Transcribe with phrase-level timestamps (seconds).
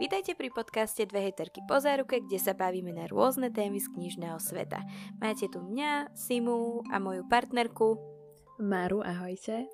[0.00, 4.40] Vítajte pri podcaste Dve hejterky po záruke, kde sa bavíme na rôzne témy z knižného
[4.40, 4.80] sveta.
[5.20, 8.00] Máte tu mňa, Simu a moju partnerku
[8.56, 9.68] Maru, ahojte.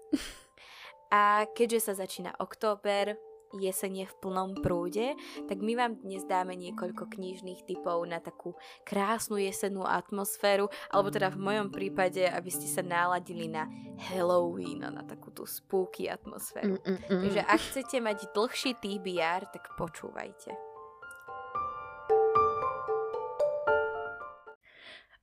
[1.14, 3.14] A keďže sa začína október,
[3.56, 5.16] jesenie v plnom prúde,
[5.48, 8.52] tak my vám dnes dáme niekoľko knižných typov na takú
[8.84, 13.64] krásnu jesennú atmosféru, alebo teda v mojom prípade, aby ste sa náladili na
[14.12, 16.76] Halloween, na takú tú spooky atmosféru.
[16.76, 17.22] Mm, mm, mm.
[17.24, 20.67] Takže ak chcete mať dlhší TBR, tak počúvajte.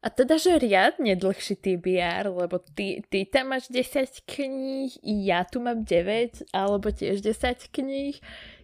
[0.05, 5.57] A teda, že riadne dlhší TBR, lebo ty, ty tam máš 10 kníh, ja tu
[5.57, 8.13] mám 9, alebo tiež 10 kníh.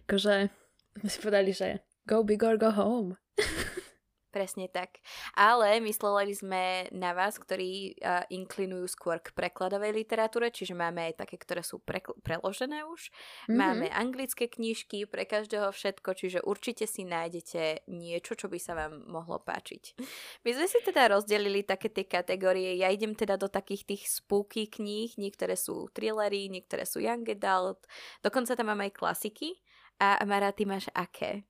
[0.06, 0.54] Akože
[1.02, 3.18] sme si povedali, že go big or go home.
[4.32, 5.04] Presne tak.
[5.36, 11.20] Ale mysleli sme na vás, ktorí uh, inklinujú skôr k prekladovej literatúre, čiže máme aj
[11.20, 13.12] také, ktoré sú pre, preložené už.
[13.12, 13.52] Mm-hmm.
[13.52, 19.04] Máme anglické knižky, pre každého všetko, čiže určite si nájdete niečo, čo by sa vám
[19.04, 20.00] mohlo páčiť.
[20.48, 22.72] My sme si teda rozdelili také tie kategórie.
[22.80, 27.84] Ja idem teda do takých tých spooky kníh, niektoré sú thrillery, niektoré sú young adult,
[28.24, 29.60] dokonca tam mám aj klasiky.
[30.00, 31.44] A Mara, ty máš aké?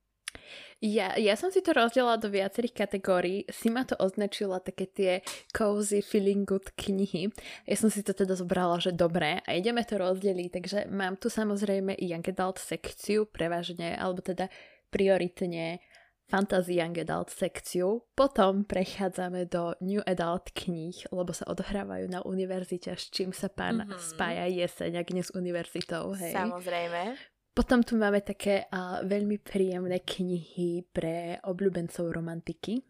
[0.83, 3.47] Ja, ja som si to rozdelila do viacerých kategórií.
[3.47, 5.11] Si ma to označila také tie
[5.55, 7.31] cozy feeling good knihy.
[7.63, 10.49] Ja som si to teda zobrala, že dobré a ideme to rozdeliť.
[10.51, 14.51] Takže mám tu samozrejme i Young Adult sekciu prevažne, alebo teda
[14.91, 15.79] prioritne
[16.27, 18.03] fantasy Young Adult sekciu.
[18.11, 23.87] Potom prechádzame do New Adult kníh, lebo sa odohrávajú na univerzite, s čím sa pán
[23.87, 24.03] mm-hmm.
[24.03, 26.11] spája jeseň, ak nie s univerzitou.
[26.11, 26.35] Hej.
[26.35, 27.32] Samozrejme.
[27.53, 32.81] Potom tu máme také uh, veľmi príjemné knihy pre obľúbencov romantiky.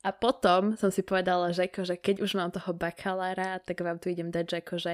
[0.00, 4.08] A potom som si povedala, že, akože keď už mám toho bakalára, tak vám tu
[4.08, 4.92] idem dať, že akože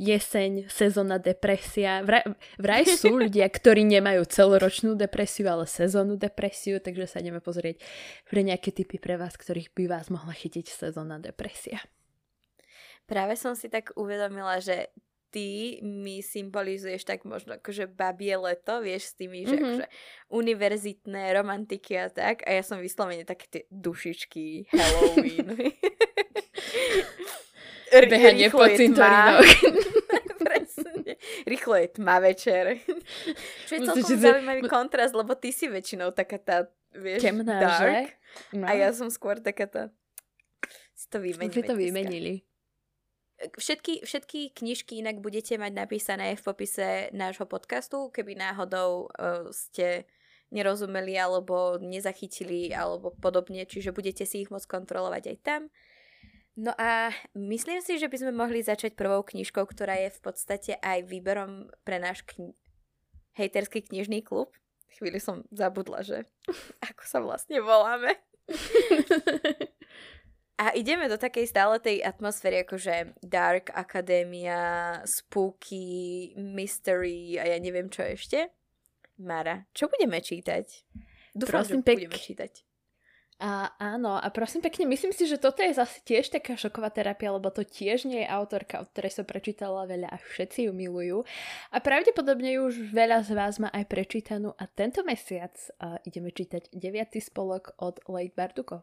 [0.00, 2.00] jeseň, sezónna depresia.
[2.00, 2.24] Vraj,
[2.56, 7.84] vraj sú ľudia, ktorí nemajú celoročnú depresiu, ale sezónnu depresiu, takže sa ideme pozrieť
[8.24, 11.84] pre nejaké typy pre vás, ktorých by vás mohla chytiť sezónna depresia.
[13.04, 14.88] Práve som si tak uvedomila, že
[15.30, 19.64] ty mi symbolizuješ tak možno akože babie leto, vieš, s tými, že mm-hmm.
[19.64, 19.86] akože
[20.32, 22.42] univerzitné romantiky a tak.
[22.46, 25.56] A ja som vyslovene také tie dušičky, Halloween.
[28.10, 29.46] Behanie po cintorínoch.
[31.46, 32.82] Rýchlo je tma večer.
[33.70, 34.18] Čo je celkom že...
[34.18, 37.80] zaujímavý kontrast, lebo ty si väčšinou taká tá, vieš, Temná, dark.
[37.80, 37.94] Že?
[38.58, 38.66] No.
[38.66, 39.94] A ja som skôr taká tá...
[40.96, 41.54] Si to vymenili.
[41.54, 42.34] Si to vymenili.
[43.36, 50.08] Všetky, všetky knižky inak budete mať napísané v popise nášho podcastu, keby náhodou uh, ste
[50.48, 55.62] nerozumeli alebo nezachytili alebo podobne, čiže budete si ich môcť kontrolovať aj tam.
[56.56, 60.72] No a myslím si, že by sme mohli začať prvou knižkou, ktorá je v podstate
[60.80, 62.56] aj výberom pre náš kni-
[63.36, 64.56] hejterský knižný klub.
[64.96, 66.24] Chvíli som zabudla, že
[66.88, 68.16] ako sa vlastne voláme.
[70.56, 77.92] A ideme do takej stále tej atmosféry, akože Dark Academia, Spooky, Mystery a ja neviem
[77.92, 78.48] čo ešte.
[79.20, 80.64] Mara, čo budeme čítať?
[81.36, 81.96] Dúfam, prosím, že pek...
[82.00, 82.52] budeme čítať.
[83.36, 87.36] A áno, a prosím pekne, myslím si, že toto je zase tiež taká šoková terapia,
[87.36, 91.20] lebo to tiež nie je autorka, od ktorej som prečítala veľa a všetci ju milujú.
[91.68, 96.32] A pravdepodobne ju už veľa z vás má aj prečítanú a tento mesiac uh, ideme
[96.32, 97.20] čítať 9.
[97.20, 98.80] spolok od Late Barduko.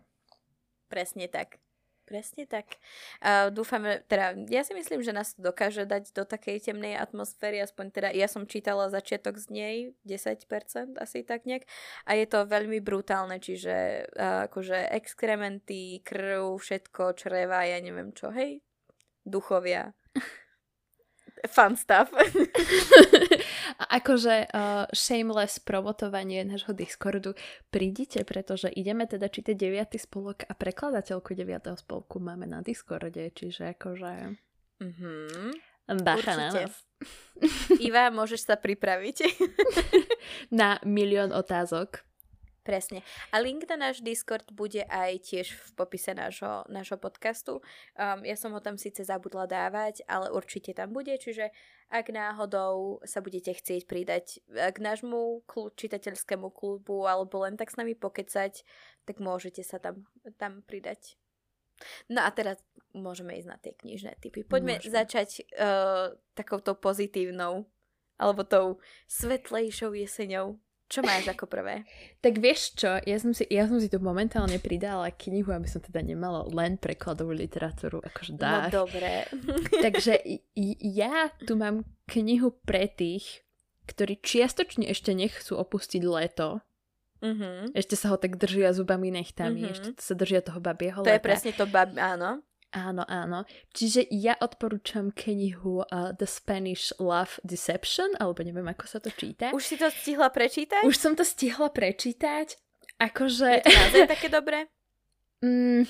[0.93, 1.57] Presne tak.
[2.05, 2.77] Presne tak.
[3.17, 7.57] Uh, dúfame, teda ja si myslím, že nás to dokáže dať do takej temnej atmosféry,
[7.63, 11.65] aspoň teda ja som čítala začiatok z nej, 10% asi tak nejak,
[12.05, 18.61] a je to veľmi brutálne, čiže akože exkrementy, krv, všetko, čreva, ja neviem čo, hej,
[19.25, 19.95] duchovia.
[21.47, 22.11] Fun stuff.
[23.81, 27.33] A akože uh, shameless promotovanie nášho Discordu,
[27.73, 29.97] prídite, pretože ideme teda čítať 9.
[29.97, 31.73] spolok a prekladateľku 9.
[31.81, 34.39] spolku máme na Discorde, čiže akože...
[34.83, 35.73] Mm-hmm.
[35.99, 36.73] Bacha na nás.
[37.83, 39.27] Iva, môžeš sa pripraviť?
[40.63, 42.07] na milión otázok.
[42.63, 43.03] Presne.
[43.35, 47.59] A link na náš Discord bude aj tiež v popise nášho, nášho podcastu.
[47.99, 51.51] Um, ja som ho tam síce zabudla dávať, ale určite tam bude, čiže
[51.91, 57.67] ak náhodou sa budete chcieť pridať eh, k nášmu klu- čitateľskému klubu alebo len tak
[57.67, 58.63] s nami pokecať,
[59.03, 60.07] tak môžete sa tam,
[60.39, 61.19] tam pridať.
[62.07, 62.63] No a teraz
[62.95, 64.47] môžeme ísť na tie knižné typy.
[64.47, 64.93] Poďme môžeme.
[64.93, 67.67] začať uh, takouto pozitívnou
[68.15, 68.79] alebo tou
[69.11, 70.62] svetlejšou jeseňou.
[70.91, 71.87] Čo máš ako prvé?
[72.23, 75.81] tak vieš čo, ja som, si, ja som si tu momentálne pridala knihu, aby som
[75.83, 78.69] teda nemala len prekladovú literatúru, akože dá.
[78.71, 79.27] No dobre.
[79.85, 80.21] Takže
[80.79, 83.43] ja tu mám knihu pre tých,
[83.89, 86.63] ktorí čiastočne ešte nechcú opustiť leto,
[87.23, 87.71] Mm-hmm.
[87.71, 89.71] Ešte sa ho tak držia zubami nechtami, mm-hmm.
[89.71, 91.95] ešte sa držia toho babieho To je presne to bab...
[91.95, 92.43] áno.
[92.73, 93.45] Áno, áno.
[93.69, 99.53] Čiže ja odporúčam knihu uh, The Spanish Love Deception, alebo neviem, ako sa to číta.
[99.53, 100.81] Už si to stihla prečítať?
[100.81, 102.57] Už som to stihla prečítať.
[102.97, 103.61] Akože...
[103.61, 104.65] Je to naozaj také dobré?
[105.45, 105.85] Mm,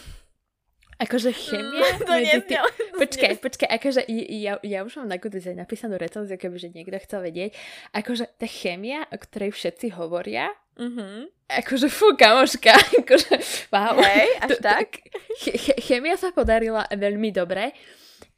[0.99, 2.63] akože chemia Mm, to medzi tým...
[2.99, 4.01] Počkaj, počkaj, akože
[4.43, 7.55] ja, ja už mám na Goodreads napísanú recenziu, kebyže niekto chcel vedieť.
[7.95, 11.29] Akože tá chemia, o ktorej všetci hovoria, Mhm.
[11.49, 13.33] akože fú, kamoška, akože
[13.69, 13.97] wow.
[13.99, 14.87] Hej, až To- tak?
[15.39, 17.73] Ch- ch- chemia sa podarila veľmi dobre,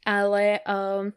[0.02, 1.12] ale um,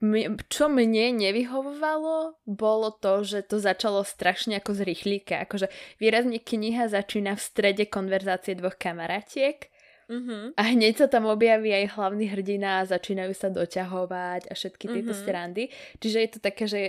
[0.00, 5.40] m- čo mne nevyhovovalo, bolo to, že to začalo strašne ako z rýchlika.
[5.40, 9.68] Akože výrazne kniha začína v strede konverzácie dvoch kamarátiek
[10.04, 10.52] Mhm.
[10.52, 15.10] a hneď sa tam objaví aj hlavný hrdina a začínajú sa doťahovať a všetky tieto
[15.10, 15.18] Mhm.
[15.18, 15.64] strandy.
[15.96, 16.80] Čiže je to také, že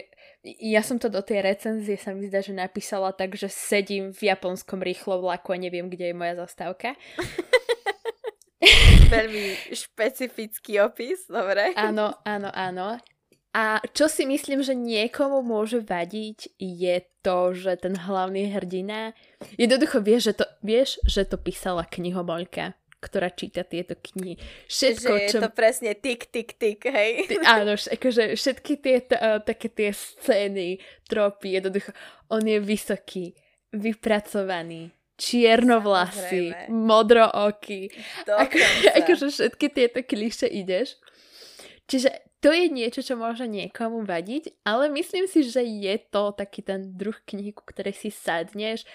[0.45, 4.30] ja som to do tej recenzie sa mi zdá, že napísala tak, že sedím v
[4.30, 6.94] japonskom rýchlo vlaku a neviem, kde je moja zastávka.
[9.13, 11.74] Veľmi špecifický opis, dobre.
[11.74, 13.01] Áno, áno, áno.
[13.56, 19.15] A čo si myslím, že niekomu môže vadiť, je to, že ten hlavný hrdina
[19.56, 24.41] jednoducho vie, že to, vieš, že to písala knihomoľka, ktorá číta tieto knihy.
[24.65, 25.39] Všetko, že je čo...
[25.45, 27.29] to presne tik, tik, tik, hej.
[27.29, 31.93] Ty, áno, akože všetky tie uh, také tie scény, tropy, jednoducho,
[32.33, 33.37] on je vysoký,
[33.69, 37.93] vypracovaný, čiernovlasý, modrooký,
[38.25, 38.55] ako,
[38.97, 40.97] akože všetky tieto kliše ideš.
[41.85, 42.09] Čiže
[42.41, 46.93] to je niečo, čo môže niekomu vadiť, ale myslím si, že je to taký ten
[46.93, 48.85] druh knihy, ku ktorej si sadneš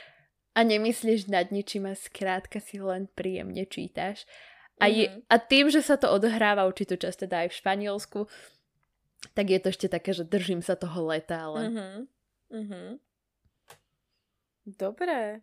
[0.54, 4.26] a nemyslíš nad ničím a skrátka si len príjemne čítaš.
[4.80, 5.28] A, je, Mhm.
[5.28, 8.20] a tým, že sa to odohráva určitú časť teda aj v Španielsku,
[9.36, 11.60] tak je to ešte také, že držím sa toho leta, ale...
[11.70, 11.88] Mhm.
[12.50, 12.82] Mhm.
[14.66, 15.40] Dobre.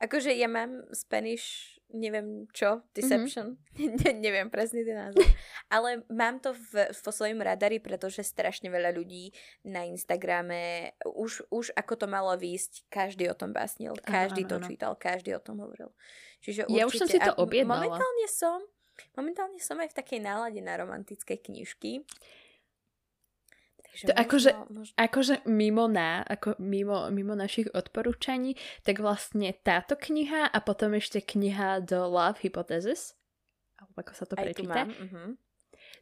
[0.00, 5.22] Akože ja mám Spanish, neviem čo, Deception, ne, neviem presne ten názov,
[5.74, 9.34] ale mám to v, vo svojom radari, pretože strašne veľa ľudí
[9.66, 14.94] na Instagrame, už, už ako to malo výjsť, každý o tom básnil, každý to čítal,
[14.94, 15.90] každý o tom hovoril.
[16.40, 17.84] Čiže Ja už som určite- si to objednala.
[17.84, 18.58] Momentálne som,
[19.12, 22.00] momentálne som aj v takej nálade na romantické knižky.
[23.90, 28.54] Takže To akože- možno, Akože mimo, na, ako mimo, mimo našich odporúčaní,
[28.86, 33.18] tak vlastne táto kniha a potom ešte kniha The Love Hypothesis,
[33.82, 35.34] alebo ako sa to aj prečíta, mhm.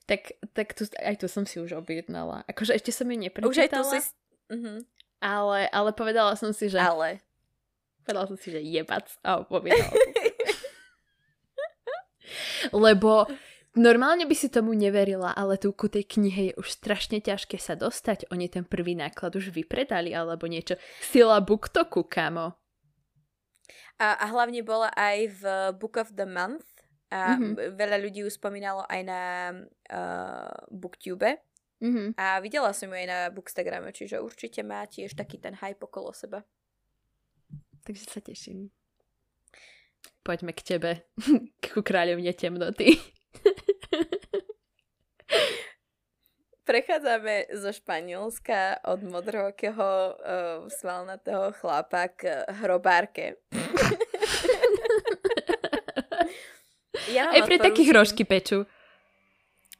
[0.05, 2.45] tak, tak tu, aj tu som si už objednala.
[2.45, 3.99] Akože ešte som ju neprečítala, Už aj tu si...
[4.53, 4.75] Mhm.
[5.25, 6.77] ale, ale povedala som si, že...
[6.77, 7.25] Ale.
[8.05, 9.73] Povedala som si, že jebac a som si.
[12.85, 13.25] Lebo
[13.77, 17.75] normálne by si tomu neverila, ale tu ku tej knihe je už strašne ťažké sa
[17.75, 18.31] dostať.
[18.31, 20.79] Oni ten prvý náklad už vypredali alebo niečo.
[21.03, 22.55] Sila booktoku, kamo.
[23.99, 25.43] A, a hlavne bola aj v
[25.75, 26.65] Book of the Month
[27.11, 27.41] a Mhm.
[27.41, 27.73] mm-hmm.
[27.75, 29.23] veľa ľudí ju spomínalo aj na
[29.91, 31.41] uh, Booktube
[31.81, 32.19] Mhm.
[32.19, 36.11] a videla som ju aj na Bookstagrame, čiže určite má tiež taký ten hype okolo
[36.13, 36.43] seba.
[37.83, 38.69] Takže sa teším.
[40.21, 40.91] Poďme k tebe,
[41.73, 42.99] ku kráľovne temnoty.
[46.69, 50.17] Prechádzame zo Španielska od modrookého uh,
[50.69, 53.41] svalnatého chlapa k hrobárke.
[57.17, 58.69] ja Aj takých odporúčam- rožky peču.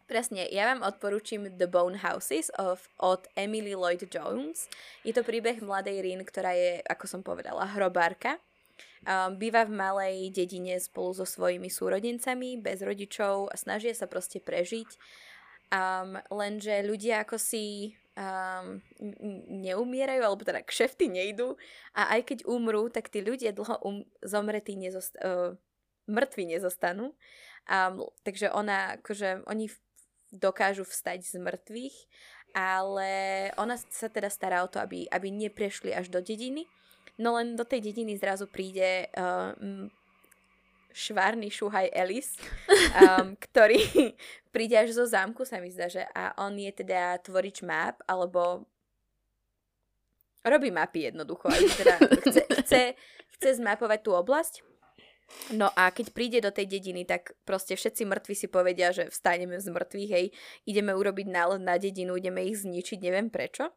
[0.09, 4.65] Presne, ja vám odporúčim The Bone Houses of, od Emily Lloyd Jones.
[5.05, 8.41] Je to príbeh mladej Rin, ktorá je, ako som povedala, hrobárka.
[9.07, 14.43] Um, býva v malej dedine spolu so svojimi súrodencami, bez rodičov a snažia sa proste
[14.43, 14.91] prežiť.
[15.69, 18.81] Um, lenže ľudia ako si um,
[19.63, 21.55] neumierajú, alebo teda kšefty nejdú
[21.95, 25.55] a aj keď umrú, tak tí ľudia dlho um, zomretí nezost- uh,
[26.09, 27.15] mŕtvi nezostanú.
[27.69, 29.69] Um, takže ona, akože oni
[30.33, 31.97] dokážu vstať z mŕtvych,
[32.57, 33.13] ale
[33.61, 36.65] ona sa teda stará o to, aby, aby neprešli až do dediny.
[37.19, 39.91] No len do tej dediny zrazu príde uh, m,
[40.95, 42.39] švárny šuhaj Elis,
[43.03, 43.83] um, ktorý
[44.55, 48.67] príde až zo zámku, sa mi zdá, že a on je teda tvorič map, alebo
[50.43, 51.51] robí mapy jednoducho.
[51.51, 52.83] Aj teda chce, chce,
[53.39, 54.67] chce zmapovať tú oblasť.
[55.53, 59.61] No a keď príde do tej dediny, tak proste všetci mŕtvi si povedia, že vstaneme
[59.61, 60.27] z mŕtvych, hej,
[60.65, 63.69] ideme urobiť nálet na dedinu, ideme ich zničiť, neviem prečo.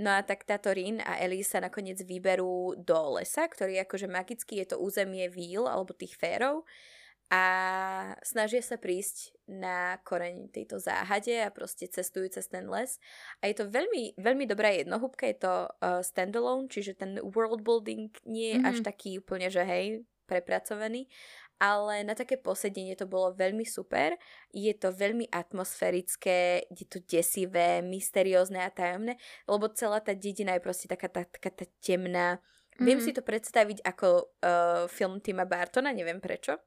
[0.00, 4.64] No a tak táto Rin a Ellie sa nakoniec vyberú do lesa, ktorý akože magický,
[4.64, 6.64] je to územie víl alebo tých férov.
[7.32, 13.00] a snažia sa prísť na koreň tejto záhade a proste cestujú cez ten les.
[13.40, 18.12] A je to veľmi, veľmi dobrá jednohúbka, je to uh, standalone, čiže ten world building
[18.28, 18.68] nie je mm-hmm.
[18.68, 18.84] až mhm.
[18.84, 21.08] taký úplne, že hej, prepracovaný,
[21.62, 24.18] ale na také posedenie to bolo veľmi super.
[24.50, 29.14] Je to veľmi atmosférické, je to desivé, mysteriózne a tajomné,
[29.46, 32.42] lebo celá tá dedina je proste taká tá, taká tá temná.
[32.42, 32.82] Mm-hmm.
[32.82, 33.16] Viem si mhm.
[33.16, 34.08] to predstaviť ako
[34.42, 36.58] uh, film Tima Bartona, neviem prečo.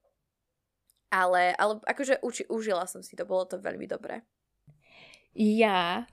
[1.12, 4.24] Ale, ale akože uči, užila som si to, bolo to veľmi dobré.
[5.36, 6.08] Ja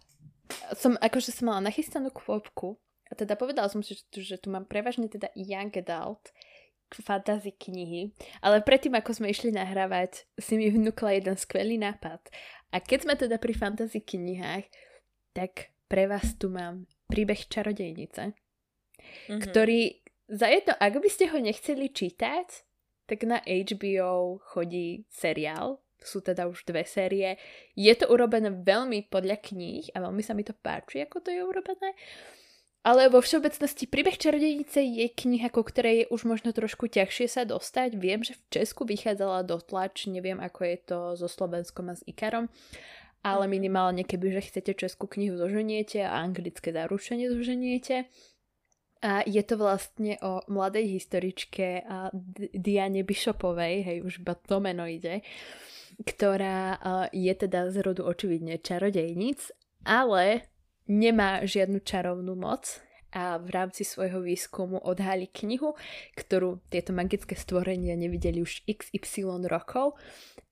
[0.75, 4.67] som akože som mala nachystanú kvopku a teda povedala som si, že, že tu mám
[4.67, 6.35] prevažne teda young adult
[7.01, 8.13] fantasy knihy,
[8.45, 12.21] ale predtým, ako sme išli nahrávať, si mi vnúkla jeden skvelý nápad.
[12.73, 14.69] A keď sme teda pri fantasy knihách,
[15.33, 19.41] tak pre vás tu mám príbeh čarodejnice, mm-hmm.
[19.41, 22.49] ktorý za jedno, ak by ste ho nechceli čítať,
[23.05, 27.37] tak na HBO chodí seriál, sú teda už dve série.
[27.77, 31.45] Je to urobené veľmi podľa kníh a veľmi sa mi to páči, ako to je
[31.45, 31.93] urobené.
[32.83, 37.43] Ale vo všeobecnosti príbeh čarodejnice je kniha, ku ktorej je už možno trošku ťažšie sa
[37.47, 37.95] dostať.
[37.95, 42.03] Viem, že v Česku vychádzala do tlač, neviem ako je to so Slovenskom a s
[42.11, 42.51] Ikarom,
[43.23, 43.53] ale mhm.
[43.55, 48.11] minimálne keby, že chcete českú knihu zoženiete a anglické zaručenie zoženiete,
[49.03, 52.15] a je to vlastne o mladej historičke a
[52.55, 55.27] Diane Bishopovej, hej, už iba to meno ide,
[56.07, 56.79] ktorá
[57.11, 59.51] je teda z rodu očividne čarodejnic,
[59.83, 60.47] ale
[60.93, 65.77] nemá žiadnu čarovnú moc a v rámci svojho výskumu odhalí knihu,
[66.17, 70.01] ktorú tieto magické stvorenia nevideli už XY rokov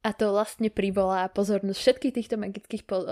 [0.04, 3.06] a to vlastne privolá pozornosť všetkých týchto magických po, uh,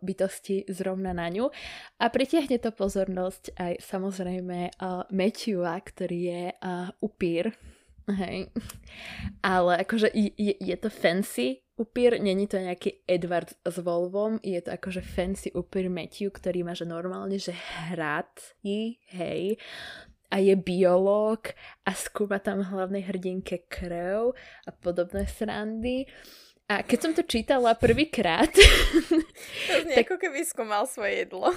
[0.00, 1.52] bytostí zrovna na ňu
[2.00, 7.52] a pritiahne to pozornosť aj samozrejme uh, Matthewa, ktorý je uh, upír.
[8.04, 8.52] Hej.
[9.40, 14.70] Ale akože je, je to fancy upír, není to nejaký Edward s Volvom, je to
[14.74, 18.30] akože fancy upír Matthew, ktorý má že normálne, že hrad,
[19.10, 19.58] hej,
[20.34, 21.54] a je biológ
[21.86, 24.34] a skúma tam hlavnej hrdinke krv
[24.66, 26.10] a podobné srandy.
[26.64, 28.48] A keď som to čítala prvýkrát...
[29.68, 30.08] To znie tak...
[30.08, 31.52] ako keby skúmal svoje jedlo.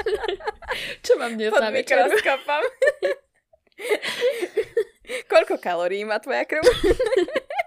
[1.04, 2.62] Čo mám dnes Pod na mikroskopom.
[5.32, 6.62] Koľko kalórií má tvoja krv?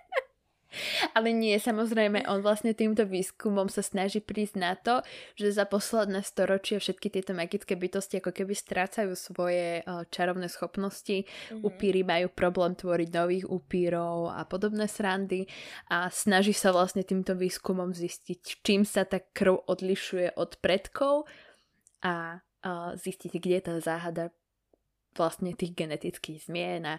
[1.14, 5.02] Ale nie, samozrejme, on vlastne týmto výskumom sa snaží prísť na to,
[5.38, 11.24] že za posledné storočie všetky tieto magické bytosti ako keby strácajú svoje uh, čarovné schopnosti,
[11.26, 11.62] mm-hmm.
[11.62, 15.46] upíry majú problém tvoriť nových upírov a podobné srandy
[15.90, 21.30] a snaží sa vlastne týmto výskumom zistiť, čím sa tá krv odlišuje od predkov
[22.04, 24.34] a uh, zistiť, kde je tá záhada
[25.14, 26.96] vlastne tých genetických zmien a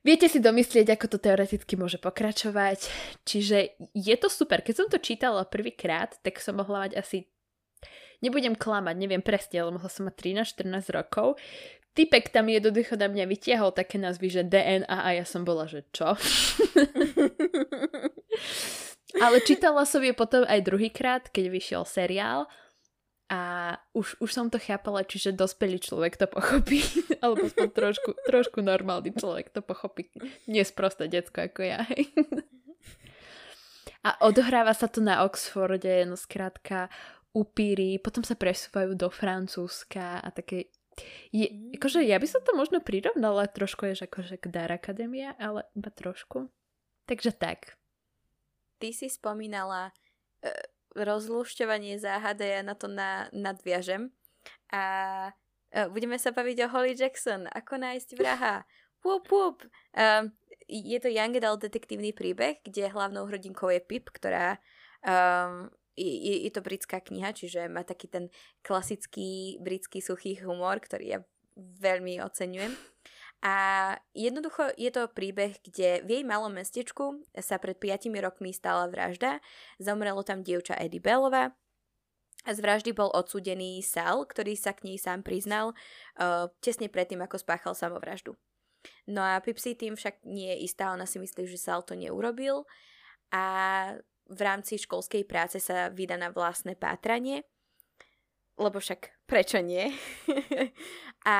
[0.00, 2.88] Viete si domyslieť, ako to teoreticky môže pokračovať.
[3.28, 4.64] Čiže je to super.
[4.64, 7.28] Keď som to čítala prvýkrát, tak som mohla mať asi...
[8.20, 11.40] Nebudem klamať, neviem presne, ale mohla som mať 13-14 rokov.
[11.92, 15.84] Typek tam jednoducho na mňa vytiahol také názvy, že DNA a ja som bola, že
[15.92, 16.12] čo?
[19.24, 22.44] ale čítala som je potom aj druhýkrát, keď vyšiel seriál
[23.30, 23.40] a
[23.94, 26.82] už, už som to chápala, čiže dospelý človek to pochopí,
[27.22, 30.10] alebo som trošku, trošku normálny človek to pochopí.
[30.50, 31.86] Nie sprosté decko ako ja.
[31.94, 32.10] Hej.
[34.02, 36.90] A odohráva sa to na Oxforde, no skrátka
[37.30, 40.74] upíry, potom sa presúvajú do Francúzska a také...
[41.30, 41.46] Je,
[41.78, 45.88] akože ja by som to možno prirovnala trošku, je akože k Dar Akadémia, ale iba
[45.94, 46.50] trošku.
[47.06, 47.78] Takže tak.
[48.82, 49.94] Ty si spomínala
[50.42, 54.10] uh rozlušťovanie záhady, ja na to na, nadviažem.
[54.70, 54.82] A
[55.30, 58.66] uh, budeme sa baviť o Holly Jackson, ako nájsť vraha.
[59.00, 59.64] Pup, pup.
[59.96, 60.34] Um,
[60.70, 64.62] je to young adult detektívny príbeh, kde hlavnou hrdinkou je Pip, ktorá
[65.02, 65.66] um,
[65.98, 68.30] je, je to britská kniha, čiže má taký ten
[68.62, 71.18] klasický britský suchý humor, ktorý ja
[71.58, 72.72] veľmi oceňujem.
[73.40, 78.84] A jednoducho je to príbeh, kde v jej malom mestečku sa pred 5 rokmi stala
[78.92, 79.40] vražda.
[79.80, 81.56] Zomrelo tam dievča Eddie Bellová.
[82.48, 85.76] A z vraždy bol odsúdený Sal, ktorý sa k nej sám priznal
[86.16, 88.32] uh, tesne predtým, ako spáchal samovraždu.
[89.04, 92.64] No a Pipsy tým však nie je istá, ona si myslí, že Sal to neurobil
[93.28, 93.44] a
[94.30, 97.44] v rámci školskej práce sa vydá na vlastné pátranie,
[98.56, 99.92] lebo však prečo nie?
[101.28, 101.36] a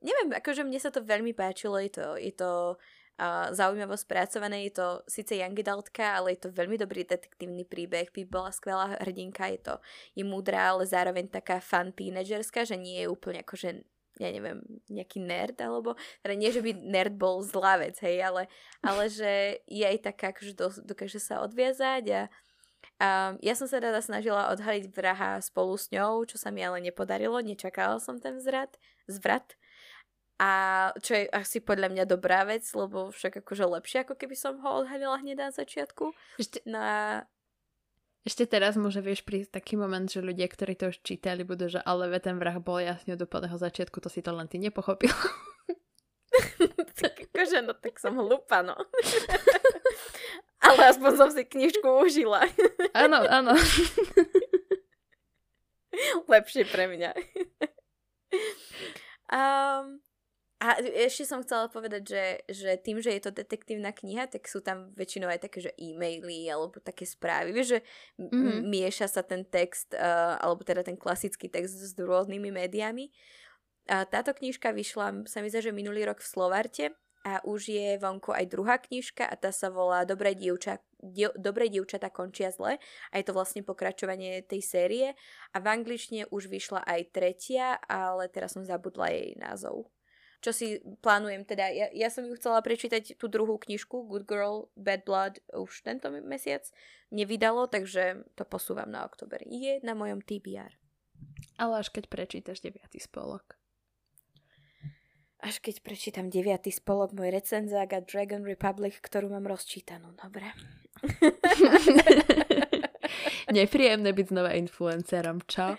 [0.00, 2.76] neviem, akože mne sa to veľmi páčilo, je to, je to
[3.20, 8.08] uh, zaujímavo spracované, je to síce young adultka, ale je to veľmi dobrý detektívny príbeh,
[8.12, 9.74] by bola skvelá hrdinka, je to
[10.16, 13.84] je múdra, ale zároveň taká fan teenagerská, že nie je úplne akože
[14.20, 14.60] ja neviem,
[14.92, 18.52] nejaký nerd, alebo, teda nie, že by nerd bol zlá vec, hej, ale,
[18.84, 22.22] ale že je aj taká, že do, dokáže sa odviazať a
[23.00, 26.84] Um, ja som sa teda snažila odhaliť vraha spolu s ňou, čo sa mi ale
[26.84, 28.76] nepodarilo, nečakala som ten vzrat,
[29.08, 29.56] zvrat.
[30.40, 30.50] A
[31.04, 34.80] čo je asi podľa mňa dobrá vec, lebo však akože lepšie, ako keby som ho
[34.80, 36.16] odhalila hneď na začiatku.
[36.40, 37.28] Ešte, no a...
[38.24, 41.84] Ešte teraz môže vieš prísť taký moment, že ľudia, ktorí to už čítali, budú, že
[41.84, 45.12] ale ten vrah bol jasne od úplného začiatku, to si to len ty nepochopil.
[47.00, 48.76] tak akože, no tak som hlúpa, no.
[50.64, 52.48] ale aspoň som si knižku užila.
[52.96, 53.52] áno, áno.
[56.32, 57.12] Lepšie pre mňa.
[59.28, 60.00] Um,
[60.60, 64.60] a ešte som chcela povedať, že, že tým, že je to detektívna kniha, tak sú
[64.60, 67.56] tam väčšinou aj také, že e-maily alebo také správy.
[67.56, 67.80] Vieš, že
[68.20, 68.68] mm-hmm.
[68.68, 73.08] mieša sa ten text, uh, alebo teda ten klasický text s rôznymi médiami.
[73.88, 76.84] A táto knižka vyšla, sa mi zdá, že minulý rok v Slovarte
[77.24, 81.72] a už je vonku aj druhá knižka a tá sa volá Dobré dievča, die, Dobré
[81.72, 82.76] dievčata končia zle
[83.08, 85.06] a je to vlastne pokračovanie tej série
[85.52, 89.88] a v angličtine už vyšla aj tretia, ale teraz som zabudla jej názov
[90.40, 94.72] čo si plánujem, teda ja, ja som ju chcela prečítať tú druhú knižku Good Girl,
[94.72, 96.64] Bad Blood už tento mesiac
[97.12, 99.44] nevydalo, takže to posúvam na oktober.
[99.44, 100.72] Je na mojom TBR.
[101.60, 103.60] Ale až keď prečítaš deviatý spolok.
[105.40, 110.12] Až keď prečítam deviatý spolok, môj recenzák a Dragon Republic, ktorú mám rozčítanú.
[110.16, 110.52] Dobre.
[113.50, 115.74] Nepríjemné byť znova influencerom, čo?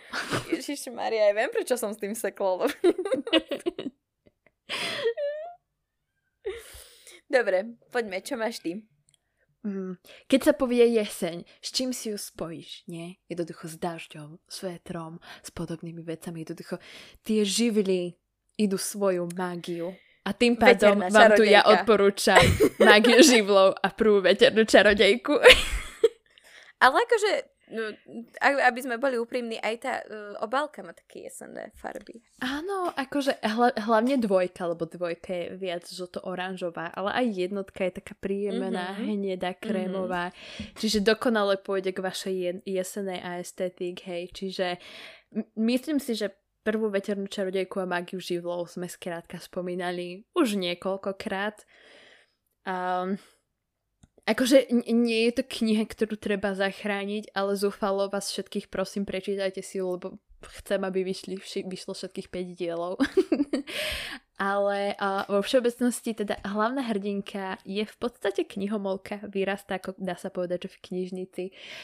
[0.52, 2.68] Ježiš Maria, ja viem, prečo som s tým sekla.
[7.32, 8.84] Dobre, poďme, čo máš ty?
[9.64, 9.96] Mm,
[10.28, 13.24] keď sa povie jeseň, s čím si ju spojíš, nie?
[13.32, 16.44] Jednoducho s dažďom, s vetrom, s podobnými vecami.
[16.44, 16.82] Jednoducho
[17.24, 18.20] tie živly
[18.60, 19.96] idú svoju mágiu.
[20.28, 22.42] A tým pádom Veterná vám tu ja odporúčam
[22.84, 25.40] mágiu živlov a prvú veternú čarodejku.
[26.82, 27.32] Ale akože
[27.72, 27.96] No,
[28.44, 32.20] aby sme boli úprimní, aj tá uh, obálka má také jesenné farby.
[32.44, 38.14] Áno, akože hla, hlavne dvojka, lebo dvojka je viac žlto-oranžová, ale aj jednotka je taká
[38.20, 39.08] príjemná, mm-hmm.
[39.08, 40.36] hnedá, krémová.
[40.36, 40.76] Mm-hmm.
[40.76, 42.36] Čiže dokonale pôjde k vašej
[42.68, 44.28] jesenej aesthetic, hej.
[44.36, 44.76] Čiže
[45.56, 46.36] myslím si, že
[46.68, 51.64] prvú veternú čarodejku a mágiu živlov sme skrátka spomínali už niekoľkokrát.
[52.68, 53.18] Um,
[54.32, 59.84] Akože nie je to kniha, ktorú treba zachrániť, ale zúfalo vás všetkých prosím prečítajte si
[59.84, 60.24] lebo
[60.64, 62.96] chcem, aby vyšli, vyšlo všetkých 5 dielov.
[64.42, 70.34] ale uh, vo všeobecnosti teda hlavná hrdinka je v podstate knihomolka, vyrastá, ako dá sa
[70.34, 71.44] povedať, že v knižnici,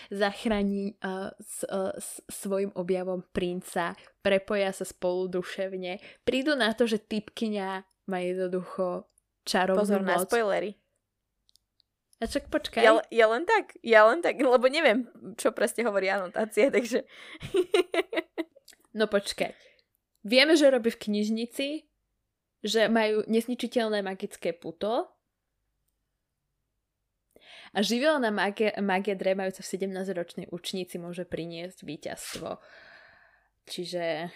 [0.10, 3.94] zachráni uh, s, uh, s svojim objavom princa,
[4.26, 9.06] prepoja sa spolu duševne, prídu na to, že typkyňa má jednoducho
[9.46, 10.10] čarovnú Pozor moc.
[10.10, 10.72] na spoilery.
[12.18, 12.82] A čak počkaj.
[12.82, 15.06] Ja, ja len tak, ja len tak, lebo neviem,
[15.38, 17.06] čo presne hovorí anotácia, takže...
[18.98, 19.54] no počkaj.
[20.26, 21.68] Vieme, že robí v knižnici,
[22.66, 25.14] že majú nesničiteľné magické puto
[27.78, 32.58] a živelná magia, magia dremajúca v 17-ročnej učníci môže priniesť víťazstvo.
[33.70, 34.34] Čiže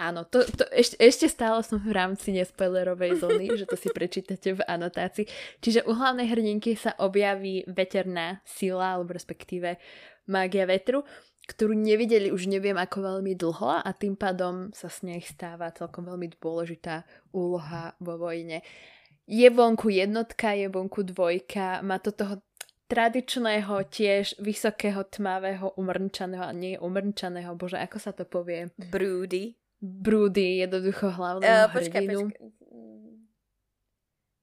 [0.00, 4.56] Áno, to, to ešte, ešte stále som v rámci nespoilerovej zóny, že to si prečítate
[4.56, 5.28] v anotácii.
[5.60, 9.76] Čiže u hlavnej hrdinky sa objaví veterná sila, alebo respektíve
[10.24, 11.04] mágia vetru,
[11.44, 16.08] ktorú nevideli už neviem ako veľmi dlho a tým pádom sa s nej stáva celkom
[16.08, 17.04] veľmi dôležitá
[17.36, 18.64] úloha vo vojne.
[19.28, 22.40] Je vonku jednotka, je vonku dvojka, má to toho
[22.88, 28.72] tradičného tiež vysokého tmavého umrnčaného, a nie umrnčaného, bože, ako sa to povie?
[28.80, 32.28] Broody brúdy jednoducho hlavného uh, počkaj, hrdinu.
[32.28, 32.48] Počkaj.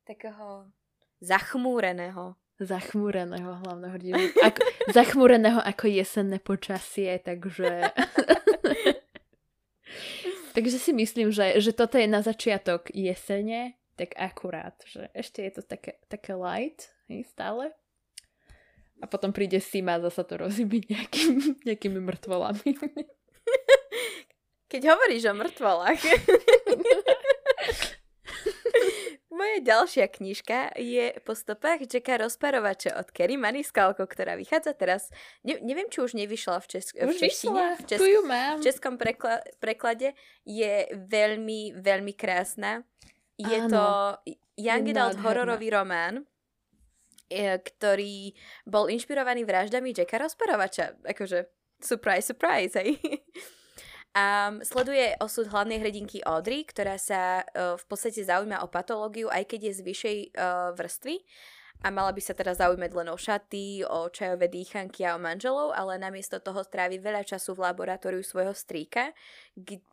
[0.06, 0.46] Takého
[1.22, 2.38] zachmúreného.
[2.58, 4.18] Zachmúreného hlavného hrdinu.
[4.42, 4.60] Ako,
[4.98, 7.94] zachmúreného ako jesenné počasie, takže...
[10.58, 15.52] takže si myslím, že, že toto je na začiatok jesene, tak akurát, že ešte je
[15.58, 17.74] to také, také light, hej, stále.
[18.98, 21.34] A potom príde Sima a zasa to rozhybiť nejakým,
[21.70, 22.74] nejakými mŕtvolami.
[24.68, 26.02] Keď hovoríš o mŕtvolách.
[29.28, 35.14] Moja ďalšia knižka je po stopách Jacka Rozparovača od Kerry Maniskalko, ktorá vychádza teraz,
[35.46, 37.64] ne, neviem, či už nevyšla v, česk- už v češtine.
[37.78, 38.58] v, česk- tu ju mám.
[38.58, 42.82] v českom prekla- preklade je veľmi, veľmi krásna.
[43.38, 43.70] Je Áno.
[43.70, 43.84] to
[44.58, 46.26] young adult hororový román,
[47.30, 48.34] e, ktorý
[48.66, 50.98] bol inšpirovaný vraždami Jacka Rozparovača.
[51.06, 51.46] Akože,
[51.78, 52.98] surprise, surprise, hej.
[54.18, 59.46] A sleduje osud hlavnej hrdinky Audrey, ktorá sa uh, v podstate zaujíma o patológiu, aj
[59.46, 61.22] keď je z vyššej uh, vrstvy.
[61.86, 65.78] A mala by sa teda zaujímať len o šaty, o čajové dýchanky a o manželov,
[65.78, 69.14] ale namiesto toho strávi veľa času v laboratóriu svojho strýka,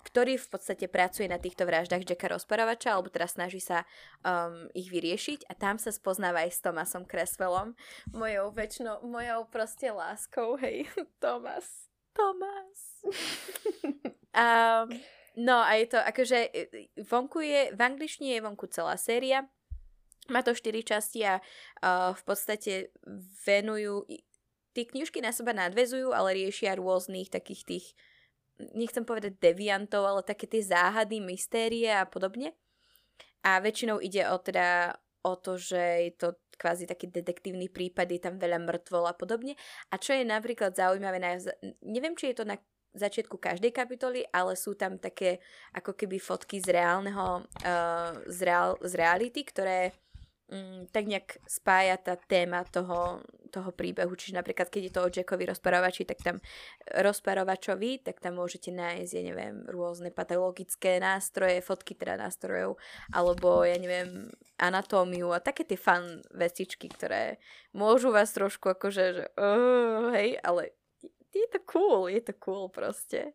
[0.08, 3.84] ktorý v podstate pracuje na týchto vraždách Jacka rozparovača, alebo teda snaží sa
[4.24, 5.44] um, ich vyriešiť.
[5.44, 7.76] A tam sa spoznáva aj s Tomasom Creswellom,
[8.16, 10.88] mojou väčšnou, mojou proste láskou, hej,
[11.20, 12.80] Tomas, Tomas.
[14.32, 14.88] um,
[15.46, 16.38] no a je to akože
[17.10, 19.44] vonku je, v angličtine je vonku celá séria,
[20.32, 22.72] má to 4 časti a uh, v podstate
[23.44, 24.08] venujú...
[24.74, 27.86] Tie knižky na seba nadvezujú, ale riešia rôznych takých tých,
[28.74, 32.58] nechcem povedať deviantov, ale také tie záhady, mystérie a podobne.
[33.46, 38.20] A väčšinou ide o teda o to, že je to kvázi taký detektívny prípad, je
[38.22, 39.54] tam veľa mŕtvol a podobne.
[39.92, 41.36] A čo je napríklad zaujímavé, na,
[41.82, 42.56] neviem, či je to na
[42.94, 45.42] začiatku každej kapitoly, ale sú tam také
[45.74, 49.90] ako keby fotky z reálneho, uh, z, reál, z reality, ktoré
[50.50, 53.22] mm, tak nejak spája tá téma toho,
[53.54, 54.12] toho príbehu.
[54.12, 56.36] Čiže napríklad, keď je to o Jackovi rozparovači, tak tam
[56.90, 62.76] rozparovačovi, tak tam môžete nájsť, ja neviem, rôzne patologické nástroje, fotky teda nástrojov,
[63.14, 64.28] alebo ja neviem,
[64.58, 67.38] anatómiu a také tie fan vecičky, ktoré
[67.74, 70.74] môžu vás trošku akože, že uh, hej, ale
[71.34, 73.34] je to cool, je to cool proste.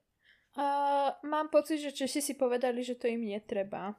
[0.58, 3.96] Uh, mám pocit, že Češi si povedali, že to im netreba.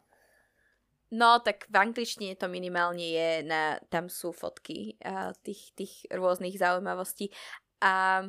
[1.10, 6.54] No, tak v angličtine to minimálne je, na, tam sú fotky a tých, tých rôznych
[6.54, 7.34] zaujímavostí.
[7.82, 8.24] A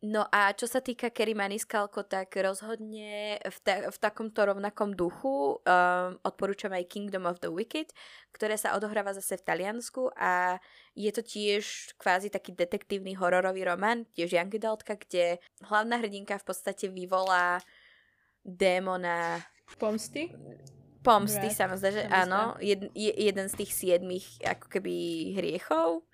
[0.00, 5.60] No a čo sa týka Kerry Maniskalko, tak rozhodne v, ta- v takomto rovnakom duchu
[5.60, 7.92] um, odporúčam aj Kingdom of the Wicked,
[8.32, 10.56] ktoré sa odohráva zase v Taliansku a
[10.96, 15.36] je to tiež kvázi taký detektívny hororový román, tiež young adultka, kde
[15.68, 17.60] hlavná hrdinka v podstate vyvolá
[18.40, 19.44] démona
[19.76, 20.32] pomsty
[21.00, 22.60] Pomsty sa mi zdá, že áno.
[22.60, 24.94] Jed, jeden z tých siedmých ako keby
[25.40, 26.04] hriechov.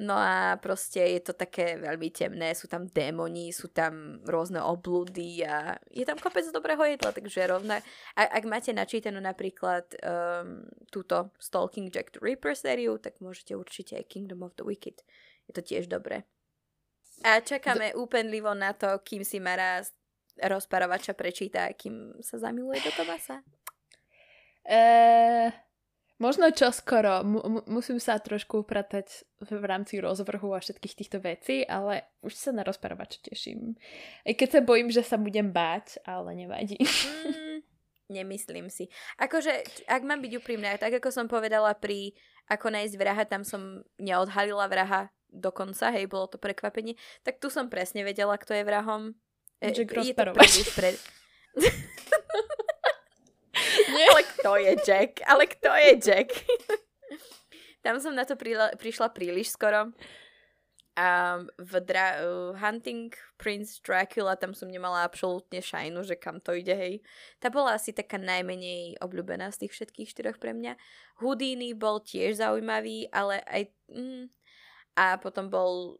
[0.00, 5.44] No a proste je to také veľmi temné, sú tam démoni, sú tam rôzne oblúdy
[5.44, 7.76] a je tam kopec dobrého jedla, takže rovna...
[8.16, 14.00] A, ak máte načítanú napríklad um, túto Stalking Jack the Ripper sériu, tak môžete určite
[14.00, 15.04] aj Kingdom of the Wicked.
[15.44, 16.24] Je to tiež dobré.
[17.20, 18.08] A čakáme Do...
[18.08, 19.84] úpenlivo na to, kým si Mara
[20.40, 23.44] rozparovača prečíta, kým sa zamiluje do Tomasa.
[24.62, 25.50] Uh,
[26.22, 27.26] možno čoskoro.
[27.26, 32.50] M- musím sa trošku upratať v rámci rozvrhu a všetkých týchto vecí, ale už sa
[32.54, 33.74] na rozprávač teším.
[34.22, 36.78] Aj keď sa bojím, že sa budem báť, ale nevadí.
[36.78, 37.66] Mm,
[38.22, 38.86] nemyslím si.
[39.18, 42.14] Akože, ak mám byť úprimná, tak ako som povedala pri
[42.46, 46.94] ako nájsť vraha, tam som neodhalila vraha dokonca, hej, bolo to prekvapenie,
[47.24, 49.16] tak tu som presne vedela, kto je vrahom.
[49.64, 50.34] E, Jack je to
[50.76, 50.90] pre...
[53.92, 54.08] Nie.
[54.08, 55.12] Ale kto je Jack?
[55.24, 56.28] Ale kto je Jack?
[57.84, 59.90] Tam som na to prila- prišla príliš skoro.
[60.92, 62.20] A v Dra-
[62.60, 63.08] Hunting
[63.40, 66.94] Prince Dracula tam som nemala absolútne šajnu, že kam to ide, hej.
[67.40, 70.76] Tá bola asi taká najmenej obľúbená z tých všetkých štyroch pre mňa.
[71.24, 73.72] Houdini bol tiež zaujímavý, ale aj...
[73.88, 74.28] Mm,
[74.92, 75.96] a potom bol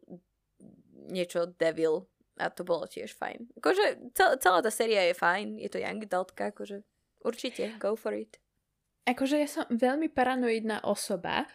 [1.09, 2.05] niečo Devil
[2.37, 3.49] a to bolo tiež fajn.
[3.57, 6.85] Akože cel- celá tá séria je fajn, je to young adultka, akože
[7.23, 8.37] Určite, go for it.
[9.03, 11.47] Akože ja som veľmi paranoidná osoba,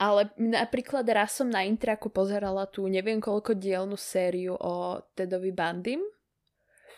[0.00, 6.00] ale napríklad raz som na Intraku pozerala tú neviem koľko dielnú sériu o Tedovi Bandym.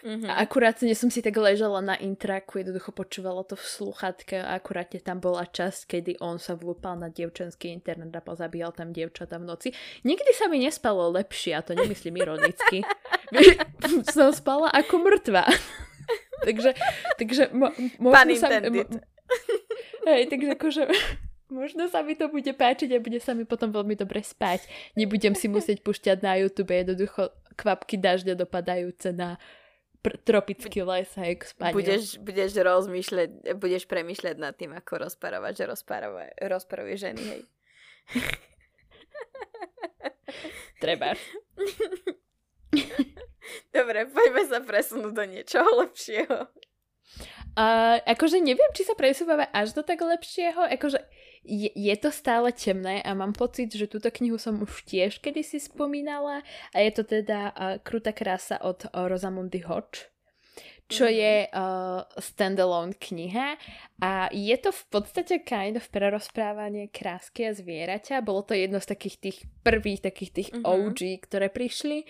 [0.04, 0.28] Mm-hmm.
[0.28, 4.61] A akurát dnes som si tak ležala na intraku, jednoducho počúvala to v sluchatke a
[4.61, 9.40] akurátne tam bola časť, kedy on sa vlúpal na dievčenský internet a pozabíjal tam dievčata
[9.40, 9.68] v noci.
[10.04, 12.85] Nikdy sa mi nespalo lepšie, a to nemyslím ironicky.
[14.12, 15.48] som spala ako mŕtva
[16.42, 16.70] takže,
[17.20, 17.70] takže mo,
[18.02, 18.48] možno sa...
[18.64, 18.82] Mo,
[20.10, 20.82] hej, takže akože
[21.54, 24.66] možno sa mi to bude páčiť a bude sa mi potom veľmi dobre spať.
[24.98, 29.38] Nebudem si musieť pušťať na YouTube jednoducho kvapky dažďa dopadajúce na
[30.02, 31.74] pr- tropický les a spanie.
[31.74, 37.42] Budeš, budeš rozmýšľať, budeš premýšľať nad tým, ako rozparovať, že rozparuje, rozparuje ženy, hej.
[40.82, 41.14] Treba.
[43.74, 46.48] Dobre, poďme sa presunúť do niečoho lepšieho.
[47.54, 50.66] Uh, akože neviem, či sa presúvame až do tak lepšieho.
[50.74, 50.98] Akože
[51.46, 55.62] je, je to stále temné a mám pocit, že túto knihu som už tiež kedysi
[55.62, 56.42] spomínala
[56.74, 60.13] a je to teda uh, Kruta krása od uh, Rosamundy Hodge
[60.94, 63.59] čo je uh, standalone kniha
[63.98, 68.22] a je to v podstate kind of prerozprávanie krásky a zvieraťa.
[68.22, 70.66] Bolo to jedno z takých tých prvých takých tých mm-hmm.
[70.66, 72.07] OG, ktoré prišli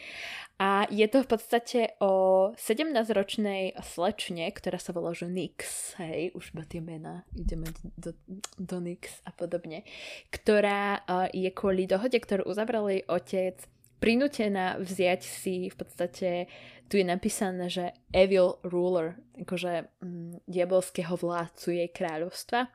[0.55, 6.55] a je to v podstate o 17-ročnej slečne, ktorá sa volá že Nix, hej, už
[6.55, 8.15] iba tie mená, ideme do,
[8.55, 9.83] do Nix a podobne,
[10.31, 13.67] ktorá uh, je kvôli dohode, ktorú uzavral jej otec,
[14.05, 16.53] prinútená vziať si v podstate,
[16.93, 22.69] tu je napísané, že evil ruler, akože mm, diabolského vládcu jej kráľovstva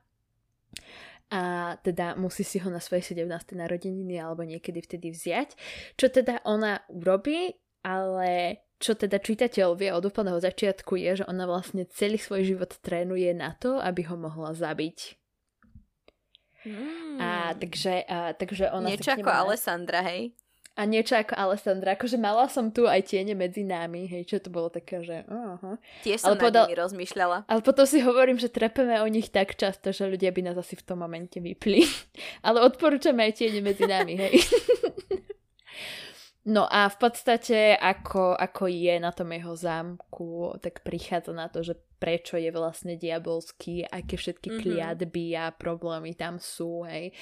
[1.29, 1.41] a
[1.85, 3.53] teda musí si ho na svoje 17.
[3.53, 5.53] narodeniny alebo niekedy vtedy vziať.
[5.93, 7.53] Čo teda ona urobí,
[7.85, 12.73] ale čo teda čitateľ vie od úplného začiatku je, že ona vlastne celý svoj život
[12.81, 15.21] trénuje na to, aby ho mohla zabiť.
[16.65, 17.21] Mm.
[17.21, 18.89] A takže, a, takže ona...
[18.89, 19.45] Niečo ako má...
[19.45, 20.33] Alessandra, hej?
[20.79, 24.47] A niečo ako Alessandra, akože mala som tu aj tiene medzi nami, hej, čo to
[24.47, 25.27] bolo také, že...
[25.27, 25.75] Uh-huh.
[26.07, 26.71] Tiež som ale podal...
[26.71, 27.51] nimi rozmýšľala.
[27.51, 30.79] Ale potom si hovorím, že trepeme o nich tak často, že ľudia by nás asi
[30.79, 31.83] v tom momente vypli.
[32.47, 34.39] ale odporúčame aj tiene medzi nami, hej.
[36.49, 41.61] No a v podstate, ako, ako je na tom jeho zámku, tak prichádza na to,
[41.61, 44.63] že prečo je vlastne diabolský, aké všetky mm-hmm.
[44.63, 47.13] kliatby a problémy tam sú, hej.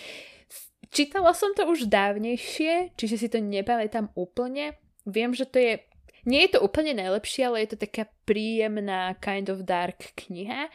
[0.92, 4.80] Čítala som to už dávnejšie, čiže si to nepamätám úplne.
[5.08, 5.84] Viem, že to je...
[6.28, 10.68] Nie je to úplne najlepšie, ale je to taká príjemná kind of dark kniha.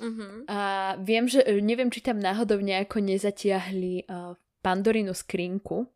[0.00, 0.48] Mm-hmm.
[0.48, 0.58] A
[1.00, 5.88] viem, že neviem, či tam náhodou nejako nezatiahli uh, Pandorinu skrinku,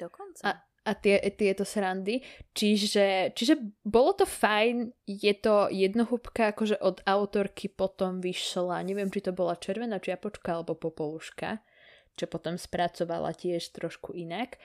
[0.00, 0.42] Dokonca.
[0.48, 2.24] A, a tie, tieto srandy.
[2.56, 9.20] Čiže, čiže bolo to fajn, je to jednohúbka, akože od autorky potom vyšla, neviem, či
[9.20, 11.60] to bola Červená čiapočka alebo Popoluška,
[12.20, 14.60] čo potom spracovala tiež trošku inak.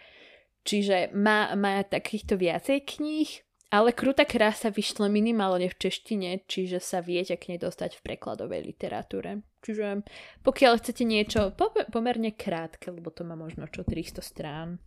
[0.67, 3.29] Čiže má, má takýchto viacej kníh,
[3.69, 8.61] ale Kruta krása vyšla minimálne v češtine, čiže sa viete k nej dostať v prekladovej
[8.65, 9.45] literatúre.
[9.65, 10.05] Čiže
[10.45, 11.53] pokiaľ chcete niečo
[11.89, 14.77] pomerne krátke, lebo to má možno čo 300 strán,